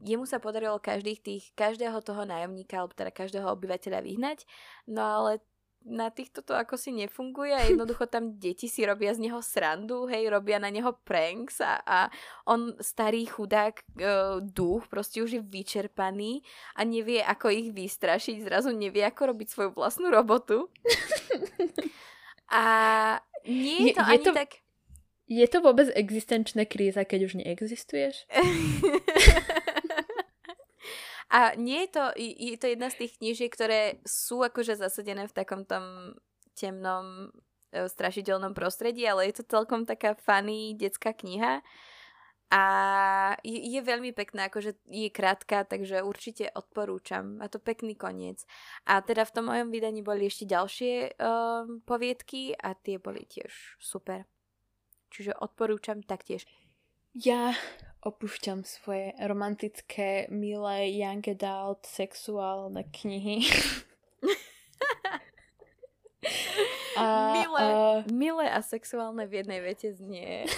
[0.00, 4.48] jemu sa podarilo každých tých, každého toho nájomníka, alebo teda každého obyvateľa vyhnať,
[4.88, 5.44] no ale
[5.80, 10.04] na týchto to ako si nefunguje a jednoducho tam deti si robia z neho srandu,
[10.08, 11.98] hej, robia na neho pranks a, a
[12.44, 16.44] on starý chudák uh, duch proste už je vyčerpaný
[16.76, 20.68] a nevie ako ich vystrašiť, zrazu nevie ako robiť svoju vlastnú robotu.
[22.52, 22.64] a
[23.48, 24.50] nie je, je to je ani to, tak...
[25.30, 28.26] Je to vôbec existenčná kríza, keď už neexistuješ?
[31.30, 35.36] A nie je to, je to jedna z tých knížiek, ktoré sú akože zasadené v
[35.36, 36.18] takom tom
[36.58, 37.30] temnom,
[37.70, 41.62] e, strašidelnom prostredí, ale je to celkom taká funny detská kniha.
[42.50, 42.62] A
[43.46, 47.38] je, je veľmi pekná, akože je krátka, takže určite odporúčam.
[47.38, 48.42] Má to pekný koniec.
[48.90, 53.78] A teda v tom mojom vydaní boli ešte ďalšie um, poviedky a tie boli tiež
[53.78, 54.26] super.
[55.14, 56.42] Čiže odporúčam taktiež.
[57.14, 57.54] Ja
[58.00, 63.44] opúšťam svoje romantické, milé, young adult, sexuálne knihy.
[67.00, 68.00] a, milé, a...
[68.08, 70.44] milé a sexuálne v jednej vete znie.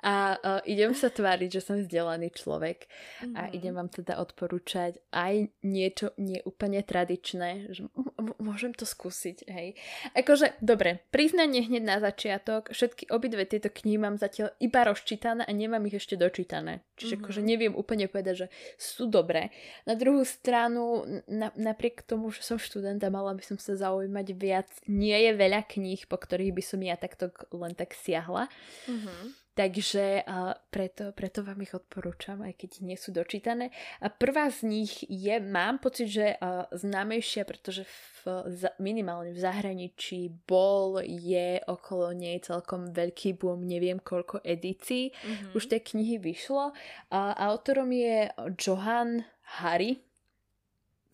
[0.00, 3.34] A uh, idem sa tváriť, že som vzdelaný človek mm-hmm.
[3.36, 3.50] a mhm.
[3.52, 9.76] idem vám teda odporúčať aj niečo neúplne tradičné, že m- môžem to skúsiť, hej.
[10.16, 15.52] Akože, dobre, priznanie hneď na začiatok, všetky obidve tieto knihy mám zatiaľ iba rozčítané a
[15.52, 16.80] nemám ich ešte dočítané.
[16.96, 17.24] Čiže mm-hmm.
[17.28, 18.46] akože neviem úplne povedať, že
[18.80, 19.52] sú dobré.
[19.84, 24.26] Na druhú stranu, na, napriek tomu, že som študent a mala by som sa zaujímať
[24.36, 28.48] viac, nie je veľa kníh, po ktorých by som ja takto len tak siahla.
[28.88, 29.39] Mm-hmm.
[29.60, 33.68] Takže uh, preto, preto vám ich odporúčam, aj keď nie sú dočítané.
[34.00, 37.84] A prvá z nich je, mám pocit, že uh, známejšia, pretože
[38.24, 38.48] v,
[38.80, 45.12] minimálne v zahraničí bol, je okolo nej celkom veľký boom, neviem koľko edícií.
[45.12, 45.52] Mm-hmm.
[45.52, 46.72] Už tej knihy vyšlo.
[47.12, 49.28] Uh, autorom je Johan
[49.60, 50.00] Harry,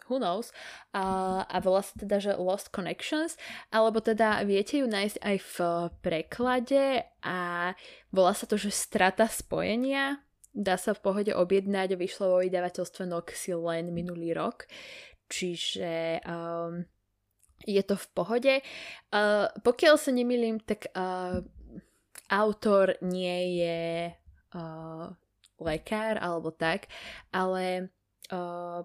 [0.06, 0.54] who knows,
[0.94, 3.34] a, a volá sa teda, že Lost Connections,
[3.74, 5.56] alebo teda viete ju nájsť aj v
[6.02, 7.72] preklade a
[8.10, 10.22] volá sa to, že Strata spojenia,
[10.56, 14.64] dá sa v pohode objednať, vyšlo vo vydavateľstve Noxy len minulý rok,
[15.28, 16.86] čiže um,
[17.66, 18.54] je to v pohode.
[19.12, 21.44] Uh, pokiaľ sa nemýlim, tak uh,
[22.32, 24.12] autor nie je
[24.56, 25.06] uh,
[25.60, 26.88] lekár alebo tak,
[27.32, 27.92] ale
[28.32, 28.80] uh,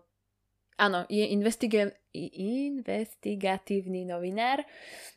[0.82, 1.94] Áno, je investiga-
[2.42, 4.66] investigatívny novinár,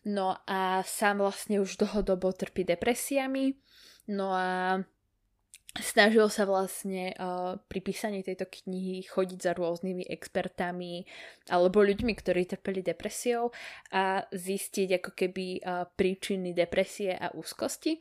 [0.04, 3.56] no a sám vlastne už dlhodobo trpí depresiami,
[4.12, 4.84] no a
[5.80, 11.02] snažil sa vlastne uh, pri písaní tejto knihy chodiť za rôznymi expertami
[11.50, 13.50] alebo ľuďmi, ktorí trpeli depresiou
[13.90, 17.98] a zistiť ako keby uh, príčiny depresie a úzkosti.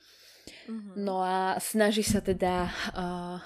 [0.70, 0.96] Mm-hmm.
[1.02, 3.40] No a snaží sa teda uh,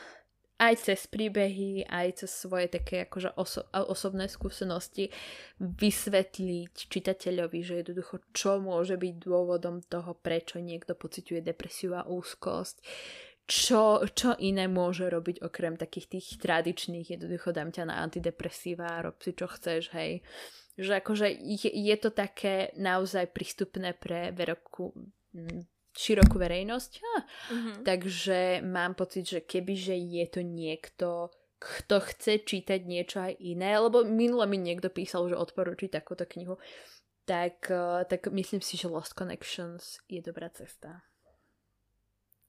[0.58, 5.14] aj cez príbehy, aj cez svoje také akože oso- osobné skúsenosti
[5.62, 12.82] vysvetliť čitateľovi, že jednoducho čo môže byť dôvodom toho, prečo niekto pociťuje depresiu a úzkosť,
[13.48, 19.16] čo, čo iné môže robiť okrem takých tých tradičných, jednoducho dám ťa na antidepresíva, rob
[19.24, 20.20] si čo chceš, hej.
[20.76, 24.92] Že akože je, je to také naozaj prístupné pre veroku,
[25.98, 26.92] širokú verejnosť.
[27.02, 27.18] Ha.
[27.26, 27.76] Mm-hmm.
[27.82, 34.06] Takže mám pocit, že kebyže je to niekto, kto chce čítať niečo aj iné, lebo
[34.06, 36.62] minule mi niekto písal, že odporúči takúto knihu,
[37.26, 37.68] tak,
[38.08, 41.02] tak myslím si, že Lost Connections je dobrá cesta.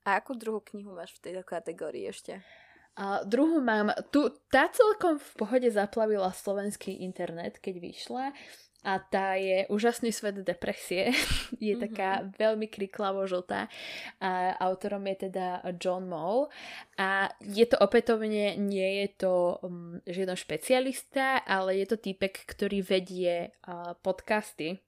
[0.07, 2.45] A akú druhú knihu máš v tejto kategórii ešte?
[2.99, 8.25] A druhú mám, tu, tá celkom v pohode zaplavila slovenský internet, keď vyšla
[8.87, 11.11] a tá je úžasný svet depresie.
[11.59, 11.83] je mm-hmm.
[11.91, 13.67] taká veľmi kriklavo žltá.
[14.23, 16.47] A autorom je teda John Moll.
[16.95, 22.87] A je to opätovne, nie je to um, žiaden špecialista, ale je to týpek, ktorý
[22.87, 24.79] vedie uh, podcasty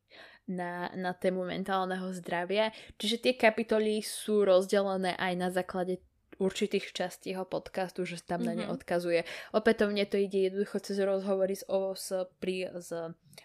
[0.51, 2.75] na, na tému mentálneho zdravia.
[2.99, 6.03] Čiže tie kapitoly sú rozdelené aj na základe
[6.41, 8.49] určitých častí jeho podcastu, že tam mm-hmm.
[8.49, 8.75] na ne mhm.
[8.75, 9.21] odkazuje.
[9.53, 12.11] Opätovne to ide jednoducho cez rozhovory s, o, s,
[12.41, 12.91] pri, s,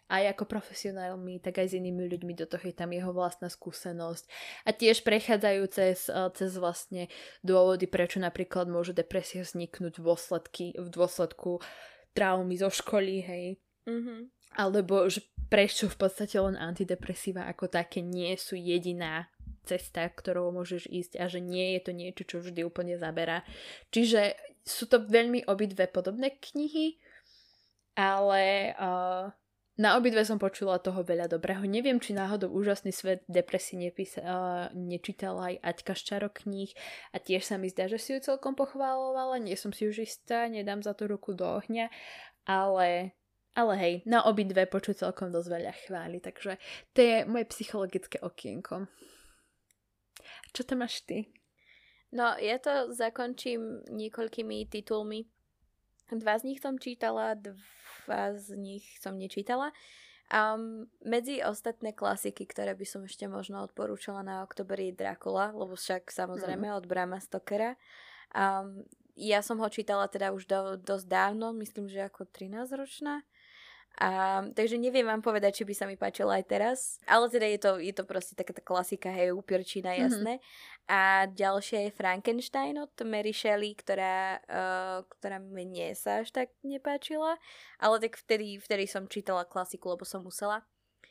[0.08, 4.24] aj ako profesionálmi, tak aj s inými ľuďmi, do toho je tam jeho vlastná skúsenosť.
[4.64, 7.12] A tiež prechádzajú cez, e, cez vlastne
[7.44, 11.60] dôvody, prečo napríklad môže depresia vzniknúť v, dôsledky, v dôsledku
[12.16, 13.46] traumy zo školy, hej.
[13.86, 14.20] Mm-hmm.
[14.56, 15.20] Alebo že
[15.52, 19.28] prečo v podstate len antidepresíva ako také nie sú jediná
[19.66, 23.42] cesta, ktorou môžeš ísť a že nie je to niečo, čo vždy úplne zaberá.
[23.90, 27.02] Čiže sú to veľmi obidve podobné knihy,
[27.98, 29.34] ale uh,
[29.76, 31.66] na obidve som počula toho veľa dobrého.
[31.68, 34.32] Neviem, či náhodou úžasný svet depresie nepísa, uh,
[34.72, 36.72] nečítala aj Aťka Ščaro kníh
[37.12, 39.42] a tiež sa mi zdá, že si ju celkom pochválovala.
[39.42, 41.92] Nie som si už istá, nedám za to ruku do ohňa,
[42.46, 43.18] ale
[43.56, 46.60] ale hej, na obidve počuť celkom dosť veľa chváli, takže
[46.92, 48.92] to je moje psychologické okienko.
[50.54, 51.30] Čo to máš ty?
[52.16, 55.28] No, ja to zakončím niekoľkými titulmi.
[56.08, 59.74] Dva z nich som čítala, dva z nich som nečítala.
[60.26, 65.78] Um, medzi ostatné klasiky, ktoré by som ešte možno odporúčala na oktober je Dracula, lebo
[65.78, 66.76] však samozrejme mm.
[66.82, 67.78] od Brama Stokera.
[68.34, 73.22] Um, ja som ho čítala teda už do, dosť dávno, myslím, že ako 13 ročná.
[73.96, 76.80] A, takže neviem vám povedať, či by sa mi páčilo aj teraz.
[77.08, 80.00] Ale teda je to, je to proste taká tá klasika, hej, upierčina, mhm.
[80.04, 80.34] jasné.
[80.40, 80.84] Mm-hmm.
[80.86, 87.42] A ďalšia je Frankenstein od Mary Shelley, ktorá, uh, ktorá mne sa až tak nepáčila.
[87.82, 90.62] Ale tak vtedy, vtedy som čítala klasiku, lebo som musela.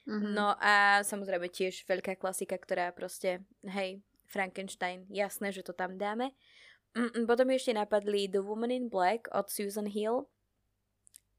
[0.04, 0.32] Mm-hmm.
[0.36, 6.36] No a samozrejme tiež veľká klasika, ktorá proste, hej, Frankenstein, jasné, že to tam dáme.
[6.94, 10.30] Mm, potom ešte napadli The Woman in Black od Susan Hill,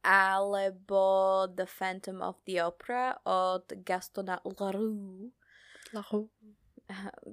[0.05, 1.03] alebo
[1.49, 5.33] The Phantom of the Opera od Gastona Leroux.
[5.89, 6.29] Leroux.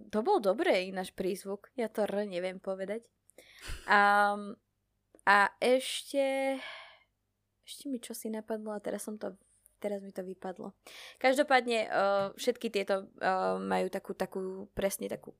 [0.08, 3.04] To bol dobrý náš prízvuk, ja to R neviem povedať.
[3.84, 4.56] Um,
[5.28, 6.56] a ešte
[7.62, 9.36] ešte mi čo si napadlo a teraz som to
[9.82, 10.72] teraz mi to vypadlo.
[11.18, 15.34] Každopádne uh, všetky tieto uh, majú takú, takú presne takú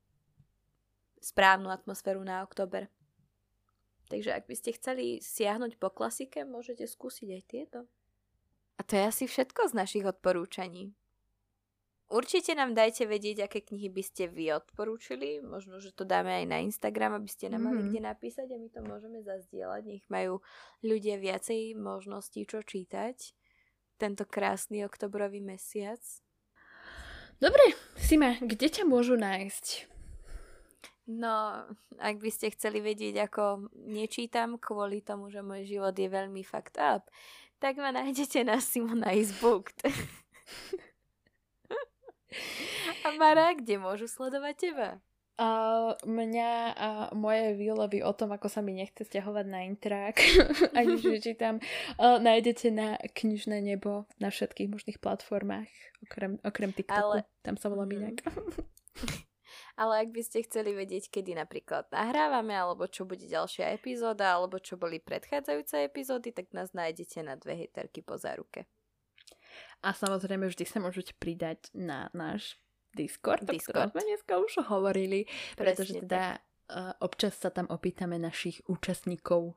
[1.22, 2.90] správnu atmosféru na október.
[4.12, 7.78] Takže ak by ste chceli siahnuť po klasike, môžete skúsiť aj tieto.
[8.76, 10.92] A to je asi všetko z našich odporúčaní.
[12.12, 15.40] Určite nám dajte vedieť, aké knihy by ste vy odporúčili.
[15.40, 17.88] Možno, že to dáme aj na Instagram, aby ste nám mali mm.
[17.88, 19.82] kde napísať a my to môžeme zazdieľať.
[19.88, 20.44] Nech majú
[20.84, 23.32] ľudia viacej možností, čo čítať
[23.96, 26.04] tento krásny oktobrový mesiac.
[27.40, 29.91] Dobre, Sima, kde ťa môžu nájsť?
[31.10, 31.66] No,
[31.98, 36.78] ak by ste chceli vedieť, ako nečítam kvôli tomu, že môj život je veľmi fucked
[36.78, 37.10] up,
[37.58, 39.82] tak ma nájdete na Simona is booked.
[43.02, 44.88] A Mara, kde môžu sledovať teba?
[45.42, 50.22] Uh, mňa a moje výlevy o tom, ako sa mi nechce stiahovať na intrak,
[50.78, 51.58] ani že čítam,
[51.98, 55.72] uh, nájdete na knižné nebo na všetkých možných platformách,
[56.06, 56.94] okrem, okrem TikToku.
[56.94, 57.26] Ale...
[57.42, 57.96] Tam sa volám mm.
[57.98, 58.16] inak.
[59.76, 64.60] ale ak by ste chceli vedieť, kedy napríklad nahrávame, alebo čo bude ďalšia epizóda, alebo
[64.60, 68.66] čo boli predchádzajúce epizódy, tak nás nájdete na dve hejterky po záruke.
[69.84, 72.56] A samozrejme vždy sa môžete pridať na náš
[72.92, 73.56] Discord, Discord.
[73.56, 75.24] o ktorom sme dneska už hovorili,
[75.56, 76.40] pretože teda
[77.00, 79.56] občas sa tam opýtame našich účastníkov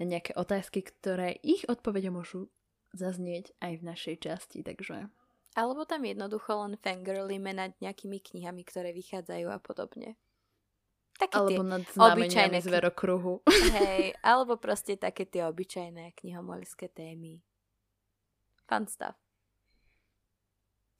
[0.00, 2.48] na nejaké otázky, ktoré ich odpovede môžu
[2.96, 5.12] zaznieť aj v našej časti, takže...
[5.56, 10.18] Alebo tam jednoducho len fangirlíme nad nejakými knihami, ktoré vychádzajú a podobne.
[11.18, 13.42] Také alebo nad znameniami z verokruhu.
[13.74, 17.42] Hej, alebo proste také tie obyčajné knihomolské témy.
[18.70, 19.18] Fun stuff.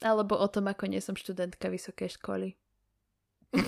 [0.03, 2.55] Alebo o tom, ako nie som študentka vysokej školy.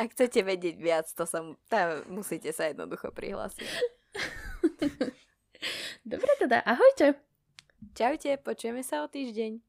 [0.00, 3.68] Ak chcete vedieť viac, to sa, tam musíte sa jednoducho prihlásiť.
[6.02, 7.20] Dobre teda, ahojte.
[7.94, 9.62] Čaute, počujeme sa o týždeň.